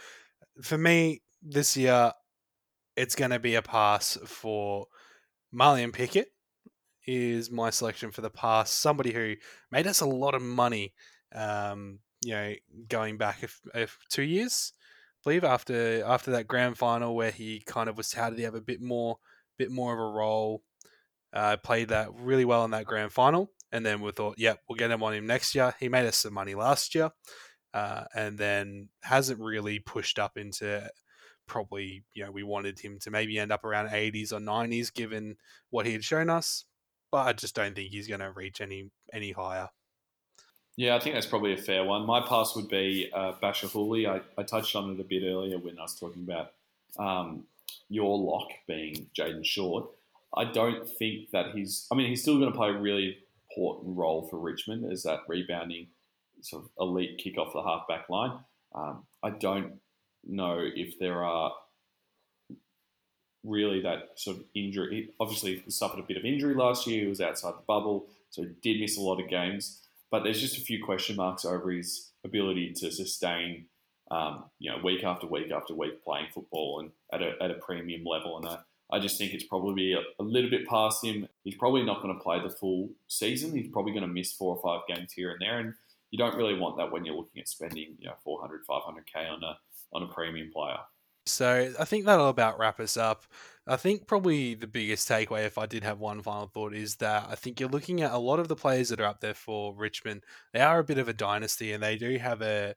For 0.61 0.77
me, 0.77 1.21
this 1.41 1.77
year, 1.77 2.11
it's 2.97 3.15
going 3.15 3.31
to 3.31 3.39
be 3.39 3.55
a 3.55 3.61
pass 3.61 4.17
for 4.25 4.87
Marlion 5.53 5.93
Pickett. 5.93 6.27
Is 7.07 7.49
my 7.49 7.69
selection 7.69 8.11
for 8.11 8.21
the 8.21 8.29
pass 8.29 8.69
somebody 8.71 9.13
who 9.13 9.35
made 9.71 9.87
us 9.87 10.01
a 10.01 10.07
lot 10.07 10.33
of 10.33 10.41
money, 10.41 10.93
um, 11.33 11.99
you 12.23 12.33
know, 12.33 12.53
going 12.89 13.17
back 13.17 13.43
a, 13.73 13.83
a, 13.83 13.87
two 14.09 14.23
years, 14.23 14.73
I 14.75 15.17
believe 15.23 15.43
after 15.43 16.03
after 16.03 16.31
that 16.31 16.47
grand 16.47 16.79
final 16.79 17.15
where 17.15 17.29
he 17.29 17.61
kind 17.63 17.89
of 17.89 17.95
was 17.95 18.09
touted 18.09 18.37
to 18.39 18.43
have 18.43 18.55
a 18.55 18.61
bit 18.61 18.81
more 18.81 19.19
bit 19.57 19.69
more 19.71 19.93
of 19.93 19.99
a 19.99 20.17
role. 20.17 20.63
Uh, 21.31 21.57
played 21.57 21.89
that 21.89 22.09
really 22.15 22.45
well 22.45 22.65
in 22.65 22.71
that 22.71 22.85
grand 22.85 23.11
final 23.11 23.51
and 23.75 23.85
then 23.85 23.99
we 23.99 24.09
thought, 24.11 24.35
yeah, 24.37 24.53
we'll 24.69 24.77
get 24.77 24.89
him 24.89 25.03
on 25.03 25.13
him 25.13 25.27
next 25.27 25.53
year. 25.53 25.75
He 25.81 25.89
made 25.89 26.05
us 26.05 26.15
some 26.15 26.33
money 26.33 26.55
last 26.55 26.95
year, 26.95 27.11
uh, 27.73 28.05
and 28.15 28.37
then 28.37 28.87
hasn't 29.03 29.41
really 29.41 29.79
pushed 29.79 30.17
up 30.17 30.37
into 30.37 30.89
probably, 31.45 32.05
you 32.13 32.23
know, 32.23 32.31
we 32.31 32.41
wanted 32.41 32.79
him 32.79 32.99
to 32.99 33.11
maybe 33.11 33.37
end 33.37 33.51
up 33.51 33.65
around 33.65 33.89
80s 33.89 34.31
or 34.31 34.39
90s 34.39 34.93
given 34.93 35.35
what 35.71 35.85
he 35.85 35.91
had 35.91 36.05
shown 36.05 36.29
us, 36.29 36.63
but 37.11 37.27
I 37.27 37.33
just 37.33 37.53
don't 37.53 37.75
think 37.75 37.91
he's 37.91 38.07
going 38.07 38.21
to 38.21 38.31
reach 38.31 38.61
any 38.61 38.91
any 39.13 39.33
higher. 39.33 39.67
Yeah, 40.77 40.95
I 40.95 40.99
think 40.99 41.15
that's 41.15 41.27
probably 41.27 41.53
a 41.53 41.57
fair 41.57 41.83
one. 41.83 42.05
My 42.05 42.21
pass 42.21 42.55
would 42.55 42.69
be 42.69 43.09
uh, 43.13 43.33
Bachar 43.43 43.69
Houli. 43.71 44.09
I, 44.09 44.21
I 44.39 44.43
touched 44.43 44.75
on 44.77 44.91
it 44.91 44.99
a 45.01 45.03
bit 45.03 45.23
earlier 45.23 45.57
when 45.57 45.77
I 45.77 45.81
was 45.81 45.99
talking 45.99 46.23
about 46.23 46.53
um, 46.97 47.43
your 47.89 48.17
lock 48.17 48.47
being 48.67 49.07
Jayden 49.17 49.45
Short. 49.45 49.89
I 50.33 50.45
don't 50.45 50.87
think 50.87 51.31
that 51.31 51.51
he's. 51.53 51.87
I 51.91 51.95
mean, 51.95 52.07
he's 52.07 52.21
still 52.21 52.39
going 52.39 52.51
to 52.51 52.57
play 52.57 52.71
really 52.71 53.17
important 53.55 53.97
role 53.97 54.27
for 54.29 54.39
Richmond 54.39 54.91
as 54.91 55.03
that 55.03 55.19
rebounding 55.27 55.87
sort 56.41 56.63
of 56.63 56.69
elite 56.79 57.19
kick 57.23 57.37
off 57.37 57.53
the 57.53 57.63
half 57.63 57.87
back 57.87 58.09
line. 58.09 58.39
Um, 58.73 59.03
I 59.23 59.31
don't 59.31 59.73
know 60.25 60.59
if 60.59 60.99
there 60.99 61.23
are 61.23 61.53
really 63.43 63.81
that 63.81 64.09
sort 64.15 64.37
of 64.37 64.43
injury. 64.53 65.09
Obviously 65.19 65.61
he 65.63 65.71
suffered 65.71 65.99
a 65.99 66.03
bit 66.03 66.17
of 66.17 66.25
injury 66.25 66.55
last 66.55 66.87
year. 66.87 67.03
He 67.03 67.07
was 67.07 67.21
outside 67.21 67.53
the 67.53 67.63
bubble, 67.67 68.07
so 68.29 68.43
he 68.43 68.49
did 68.61 68.81
miss 68.81 68.97
a 68.97 69.01
lot 69.01 69.21
of 69.21 69.29
games. 69.29 69.81
But 70.11 70.23
there's 70.23 70.41
just 70.41 70.57
a 70.57 70.61
few 70.61 70.83
question 70.83 71.15
marks 71.15 71.45
over 71.45 71.71
his 71.71 72.11
ability 72.23 72.73
to 72.77 72.91
sustain, 72.91 73.65
um, 74.11 74.45
you 74.59 74.69
know, 74.69 74.77
week 74.83 75.03
after 75.03 75.27
week 75.27 75.51
after 75.51 75.73
week 75.73 76.03
playing 76.03 76.27
football 76.33 76.79
and 76.79 76.91
at 77.13 77.21
a, 77.21 77.43
at 77.43 77.51
a 77.51 77.55
premium 77.55 78.03
level. 78.05 78.37
And 78.37 78.47
I, 78.47 78.57
I 78.95 78.99
just 78.99 79.17
think 79.17 79.33
it's 79.33 79.43
probably 79.43 79.91
a, 79.91 79.99
a 80.19 80.23
little 80.23 80.49
bit 80.49 80.65
past 80.67 81.03
him. 81.03 81.27
He's 81.43 81.55
probably 81.55 81.83
not 81.83 82.01
going 82.01 82.15
to 82.15 82.23
play 82.23 82.41
the 82.41 82.49
full 82.49 82.89
season. 83.07 83.53
He's 83.53 83.67
probably 83.67 83.91
going 83.91 84.07
to 84.07 84.13
miss 84.13 84.31
four 84.31 84.55
or 84.55 84.61
five 84.61 84.87
games 84.87 85.11
here 85.11 85.31
and 85.31 85.41
there. 85.41 85.59
And 85.59 85.73
you 86.11 86.17
don't 86.17 86.37
really 86.37 86.57
want 86.57 86.77
that 86.77 86.91
when 86.91 87.03
you're 87.03 87.15
looking 87.15 87.41
at 87.41 87.49
spending, 87.49 87.97
you 87.99 88.07
know, 88.07 88.15
400, 88.23 88.61
500k 88.65 89.29
on 89.29 89.43
a 89.43 89.57
on 89.93 90.03
a 90.03 90.07
premium 90.07 90.49
player. 90.51 90.77
So 91.25 91.73
I 91.77 91.83
think 91.85 92.05
that'll 92.05 92.29
about 92.29 92.57
wrap 92.57 92.79
us 92.79 92.95
up. 92.95 93.25
I 93.67 93.75
think 93.75 94.07
probably 94.07 94.53
the 94.53 94.67
biggest 94.67 95.09
takeaway, 95.09 95.45
if 95.45 95.57
I 95.57 95.65
did 95.65 95.83
have 95.83 95.99
one 95.99 96.21
final 96.21 96.47
thought, 96.47 96.73
is 96.73 96.95
that 96.97 97.27
I 97.29 97.35
think 97.35 97.59
you're 97.59 97.67
looking 97.67 98.01
at 98.01 98.13
a 98.13 98.17
lot 98.17 98.39
of 98.39 98.47
the 98.47 98.55
players 98.55 98.89
that 98.89 99.01
are 99.01 99.07
up 99.07 99.19
there 99.19 99.33
for 99.33 99.73
Richmond. 99.75 100.23
They 100.53 100.61
are 100.61 100.79
a 100.79 100.83
bit 100.83 100.99
of 100.99 101.09
a 101.09 101.13
dynasty, 101.13 101.73
and 101.73 101.83
they 101.83 101.97
do 101.97 102.17
have 102.17 102.41
a 102.41 102.75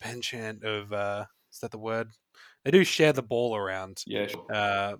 penchant 0.00 0.64
of 0.64 0.92
uh, 0.92 1.26
is 1.52 1.60
that 1.60 1.70
the 1.70 1.78
word? 1.78 2.10
They 2.64 2.70
do 2.70 2.82
share 2.82 3.12
the 3.12 3.22
ball 3.22 3.54
around. 3.54 4.02
Yeah, 4.06 4.26
sure. 4.26 4.46
Uh, 4.50 4.96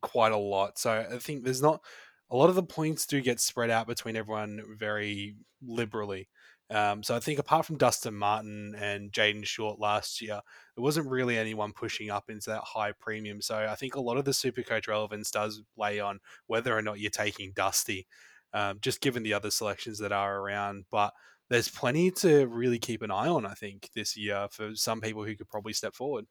quite 0.00 0.32
a 0.32 0.36
lot. 0.36 0.78
So 0.78 1.06
I 1.10 1.18
think 1.18 1.44
there's 1.44 1.62
not 1.62 1.82
a 2.30 2.36
lot 2.36 2.48
of 2.48 2.54
the 2.54 2.62
points 2.62 3.06
do 3.06 3.20
get 3.20 3.40
spread 3.40 3.70
out 3.70 3.86
between 3.86 4.16
everyone 4.16 4.62
very 4.78 5.36
liberally. 5.60 6.28
Um, 6.70 7.02
so 7.02 7.14
I 7.14 7.20
think 7.20 7.38
apart 7.38 7.66
from 7.66 7.76
Dustin 7.76 8.14
Martin 8.14 8.74
and 8.78 9.12
Jayden 9.12 9.44
Short 9.44 9.78
last 9.78 10.22
year, 10.22 10.40
there 10.74 10.82
wasn't 10.82 11.10
really 11.10 11.36
anyone 11.36 11.74
pushing 11.74 12.08
up 12.08 12.30
into 12.30 12.48
that 12.48 12.62
high 12.62 12.92
premium. 12.92 13.42
So 13.42 13.56
I 13.56 13.74
think 13.74 13.94
a 13.94 14.00
lot 14.00 14.16
of 14.16 14.24
the 14.24 14.32
super 14.32 14.62
coach 14.62 14.88
relevance 14.88 15.30
does 15.30 15.62
lay 15.76 16.00
on 16.00 16.20
whether 16.46 16.76
or 16.76 16.80
not 16.80 16.98
you're 16.98 17.10
taking 17.10 17.52
Dusty, 17.52 18.06
um, 18.54 18.78
just 18.80 19.02
given 19.02 19.22
the 19.22 19.34
other 19.34 19.50
selections 19.50 19.98
that 19.98 20.12
are 20.12 20.38
around. 20.38 20.86
But 20.90 21.12
there's 21.50 21.68
plenty 21.68 22.10
to 22.12 22.46
really 22.46 22.78
keep 22.78 23.02
an 23.02 23.10
eye 23.10 23.28
on, 23.28 23.44
I 23.44 23.52
think, 23.52 23.90
this 23.94 24.16
year 24.16 24.48
for 24.50 24.74
some 24.74 25.02
people 25.02 25.24
who 25.24 25.36
could 25.36 25.50
probably 25.50 25.74
step 25.74 25.94
forward. 25.94 26.24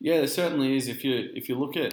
Yeah, 0.00 0.18
there 0.18 0.28
certainly 0.28 0.76
is. 0.76 0.88
If 0.88 1.04
you 1.04 1.28
if 1.34 1.50
you 1.50 1.58
look 1.58 1.76
at 1.76 1.92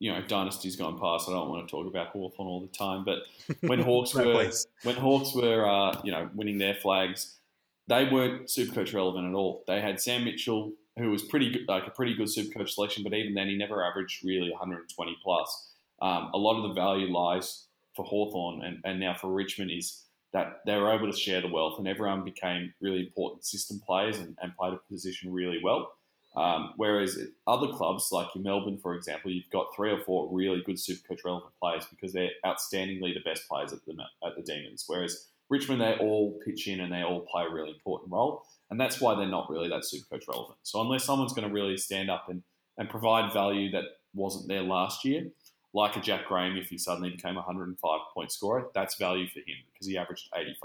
you 0.00 0.12
know 0.12 0.20
dynasties 0.26 0.74
gone 0.74 0.98
past, 0.98 1.28
I 1.28 1.32
don't 1.32 1.48
want 1.50 1.66
to 1.68 1.70
talk 1.70 1.86
about 1.86 2.08
Hawthorn 2.08 2.48
all 2.48 2.60
the 2.60 2.76
time, 2.76 3.04
but 3.04 3.18
when 3.68 3.80
Hawks 3.80 4.14
No, 4.14 4.26
were 4.26 4.32
please. 4.32 4.66
when 4.82 4.96
Hawks 4.96 5.32
were 5.34 5.68
uh, 5.68 6.00
you 6.02 6.10
know 6.10 6.28
winning 6.34 6.58
their 6.58 6.74
flags, 6.74 7.38
they 7.86 8.06
weren't 8.08 8.50
super 8.50 8.74
coach 8.74 8.92
relevant 8.92 9.28
at 9.28 9.34
all. 9.34 9.62
They 9.68 9.80
had 9.80 10.00
Sam 10.00 10.24
Mitchell, 10.24 10.72
who 10.98 11.10
was 11.10 11.22
pretty 11.22 11.50
good, 11.52 11.68
like 11.68 11.86
a 11.86 11.90
pretty 11.90 12.14
good 12.14 12.28
super 12.30 12.58
coach 12.58 12.74
selection, 12.74 13.04
but 13.04 13.14
even 13.14 13.34
then 13.34 13.46
he 13.48 13.56
never 13.56 13.84
averaged 13.84 14.24
really 14.24 14.50
120 14.50 15.16
plus. 15.22 15.68
Um, 16.02 16.30
a 16.32 16.38
lot 16.38 16.56
of 16.56 16.68
the 16.68 16.74
value 16.74 17.12
lies 17.12 17.66
for 17.94 18.04
Hawthorn 18.04 18.64
and, 18.64 18.78
and 18.84 18.98
now 19.00 19.14
for 19.14 19.30
Richmond 19.30 19.70
is 19.70 20.04
that 20.32 20.60
they 20.64 20.76
were 20.76 20.90
able 20.92 21.10
to 21.10 21.16
share 21.18 21.40
the 21.40 21.48
wealth 21.48 21.78
and 21.78 21.88
everyone 21.88 22.24
became 22.24 22.72
really 22.80 23.00
important 23.00 23.44
system 23.44 23.80
players 23.84 24.18
and, 24.18 24.38
and 24.40 24.56
played 24.56 24.72
a 24.72 24.78
position 24.90 25.32
really 25.32 25.60
well. 25.62 25.92
Um, 26.36 26.74
whereas 26.76 27.18
other 27.46 27.68
clubs, 27.68 28.10
like 28.12 28.28
in 28.36 28.42
Melbourne, 28.42 28.78
for 28.78 28.94
example, 28.94 29.32
you've 29.32 29.50
got 29.50 29.74
three 29.74 29.90
or 29.90 30.00
four 30.00 30.28
really 30.30 30.62
good 30.64 30.76
Supercoach 30.76 31.24
relevant 31.24 31.52
players 31.60 31.86
because 31.86 32.12
they're 32.12 32.30
outstandingly 32.44 33.14
the 33.14 33.22
best 33.24 33.48
players 33.48 33.72
at 33.72 33.84
the 33.84 33.94
at 34.24 34.36
the 34.36 34.42
Demons. 34.42 34.84
Whereas 34.86 35.26
Richmond, 35.48 35.80
they 35.80 35.94
all 35.94 36.38
pitch 36.44 36.68
in 36.68 36.80
and 36.80 36.92
they 36.92 37.02
all 37.02 37.20
play 37.20 37.44
a 37.44 37.52
really 37.52 37.70
important 37.70 38.12
role, 38.12 38.44
and 38.70 38.80
that's 38.80 39.00
why 39.00 39.16
they're 39.16 39.26
not 39.26 39.50
really 39.50 39.68
that 39.68 39.82
Supercoach 39.82 40.28
relevant. 40.28 40.58
So 40.62 40.80
unless 40.80 41.04
someone's 41.04 41.32
going 41.32 41.48
to 41.48 41.52
really 41.52 41.76
stand 41.76 42.08
up 42.10 42.28
and, 42.28 42.42
and 42.78 42.88
provide 42.88 43.32
value 43.32 43.70
that 43.72 43.84
wasn't 44.14 44.46
there 44.46 44.62
last 44.62 45.04
year, 45.04 45.26
like 45.72 45.96
a 45.96 46.00
Jack 46.00 46.26
Graham, 46.26 46.56
if 46.56 46.68
he 46.68 46.78
suddenly 46.78 47.10
became 47.10 47.34
a 47.34 47.40
105 47.40 48.00
point 48.14 48.30
scorer, 48.30 48.68
that's 48.74 48.96
value 48.96 49.26
for 49.28 49.40
him 49.40 49.56
because 49.72 49.86
he 49.86 49.98
averaged 49.98 50.28
85. 50.34 50.56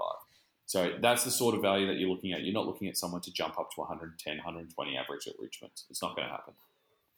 So 0.65 0.93
that's 1.01 1.23
the 1.23 1.31
sort 1.31 1.55
of 1.55 1.61
value 1.61 1.87
that 1.87 1.97
you're 1.97 2.09
looking 2.09 2.33
at. 2.33 2.41
You're 2.41 2.53
not 2.53 2.65
looking 2.65 2.87
at 2.87 2.97
someone 2.97 3.21
to 3.21 3.31
jump 3.31 3.59
up 3.59 3.69
to 3.71 3.81
110, 3.81 4.37
120 4.37 4.97
average 4.97 5.27
at 5.27 5.33
Richmond. 5.39 5.73
It's 5.89 6.01
not 6.01 6.15
going 6.15 6.27
to 6.27 6.31
happen. 6.31 6.53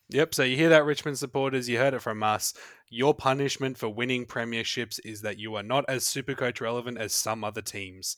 Yep. 0.10 0.36
So 0.36 0.44
you 0.44 0.56
hear 0.56 0.70
that, 0.70 0.86
Richmond 0.86 1.18
supporters. 1.18 1.68
You 1.68 1.78
heard 1.78 1.94
it 1.94 2.02
from 2.02 2.24
us. 2.24 2.54
Your 2.90 3.14
punishment 3.14 3.78
for 3.78 3.90
winning 3.90 4.26
premierships 4.26 5.00
is 5.04 5.22
that 5.22 5.38
you 5.38 5.56
are 5.56 5.64
not 5.64 5.86
as 5.88 6.06
super 6.06 6.34
coach 6.34 6.62
relevant 6.62 6.98
as 6.98 7.14
some 7.14 7.44
other 7.44 7.62
teams. 7.62 8.18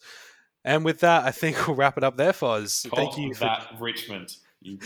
And 0.63 0.85
with 0.85 0.99
that, 0.99 1.25
I 1.25 1.31
think 1.31 1.67
we'll 1.67 1.75
wrap 1.75 1.97
it 1.97 2.03
up 2.03 2.17
there, 2.17 2.33
Foz. 2.33 2.87
Thank 2.89 3.11
Cop 3.11 3.19
you 3.19 3.33
for 3.33 3.45
that 3.45 3.67
Richmond, 3.79 4.35
you 4.61 4.77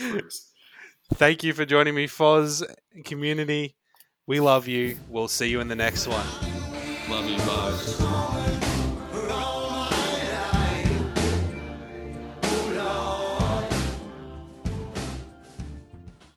thank 1.14 1.42
you 1.42 1.52
for 1.52 1.64
joining 1.64 1.94
me, 1.94 2.06
Foz 2.06 2.62
community. 3.04 3.74
We 4.26 4.40
love 4.40 4.68
you. 4.68 4.98
We'll 5.08 5.28
see 5.28 5.48
you 5.48 5.60
in 5.60 5.68
the 5.68 5.76
next 5.76 6.06
one. 6.06 6.26
Love 7.10 7.28
you, 7.28 7.36
bye. 7.38 8.53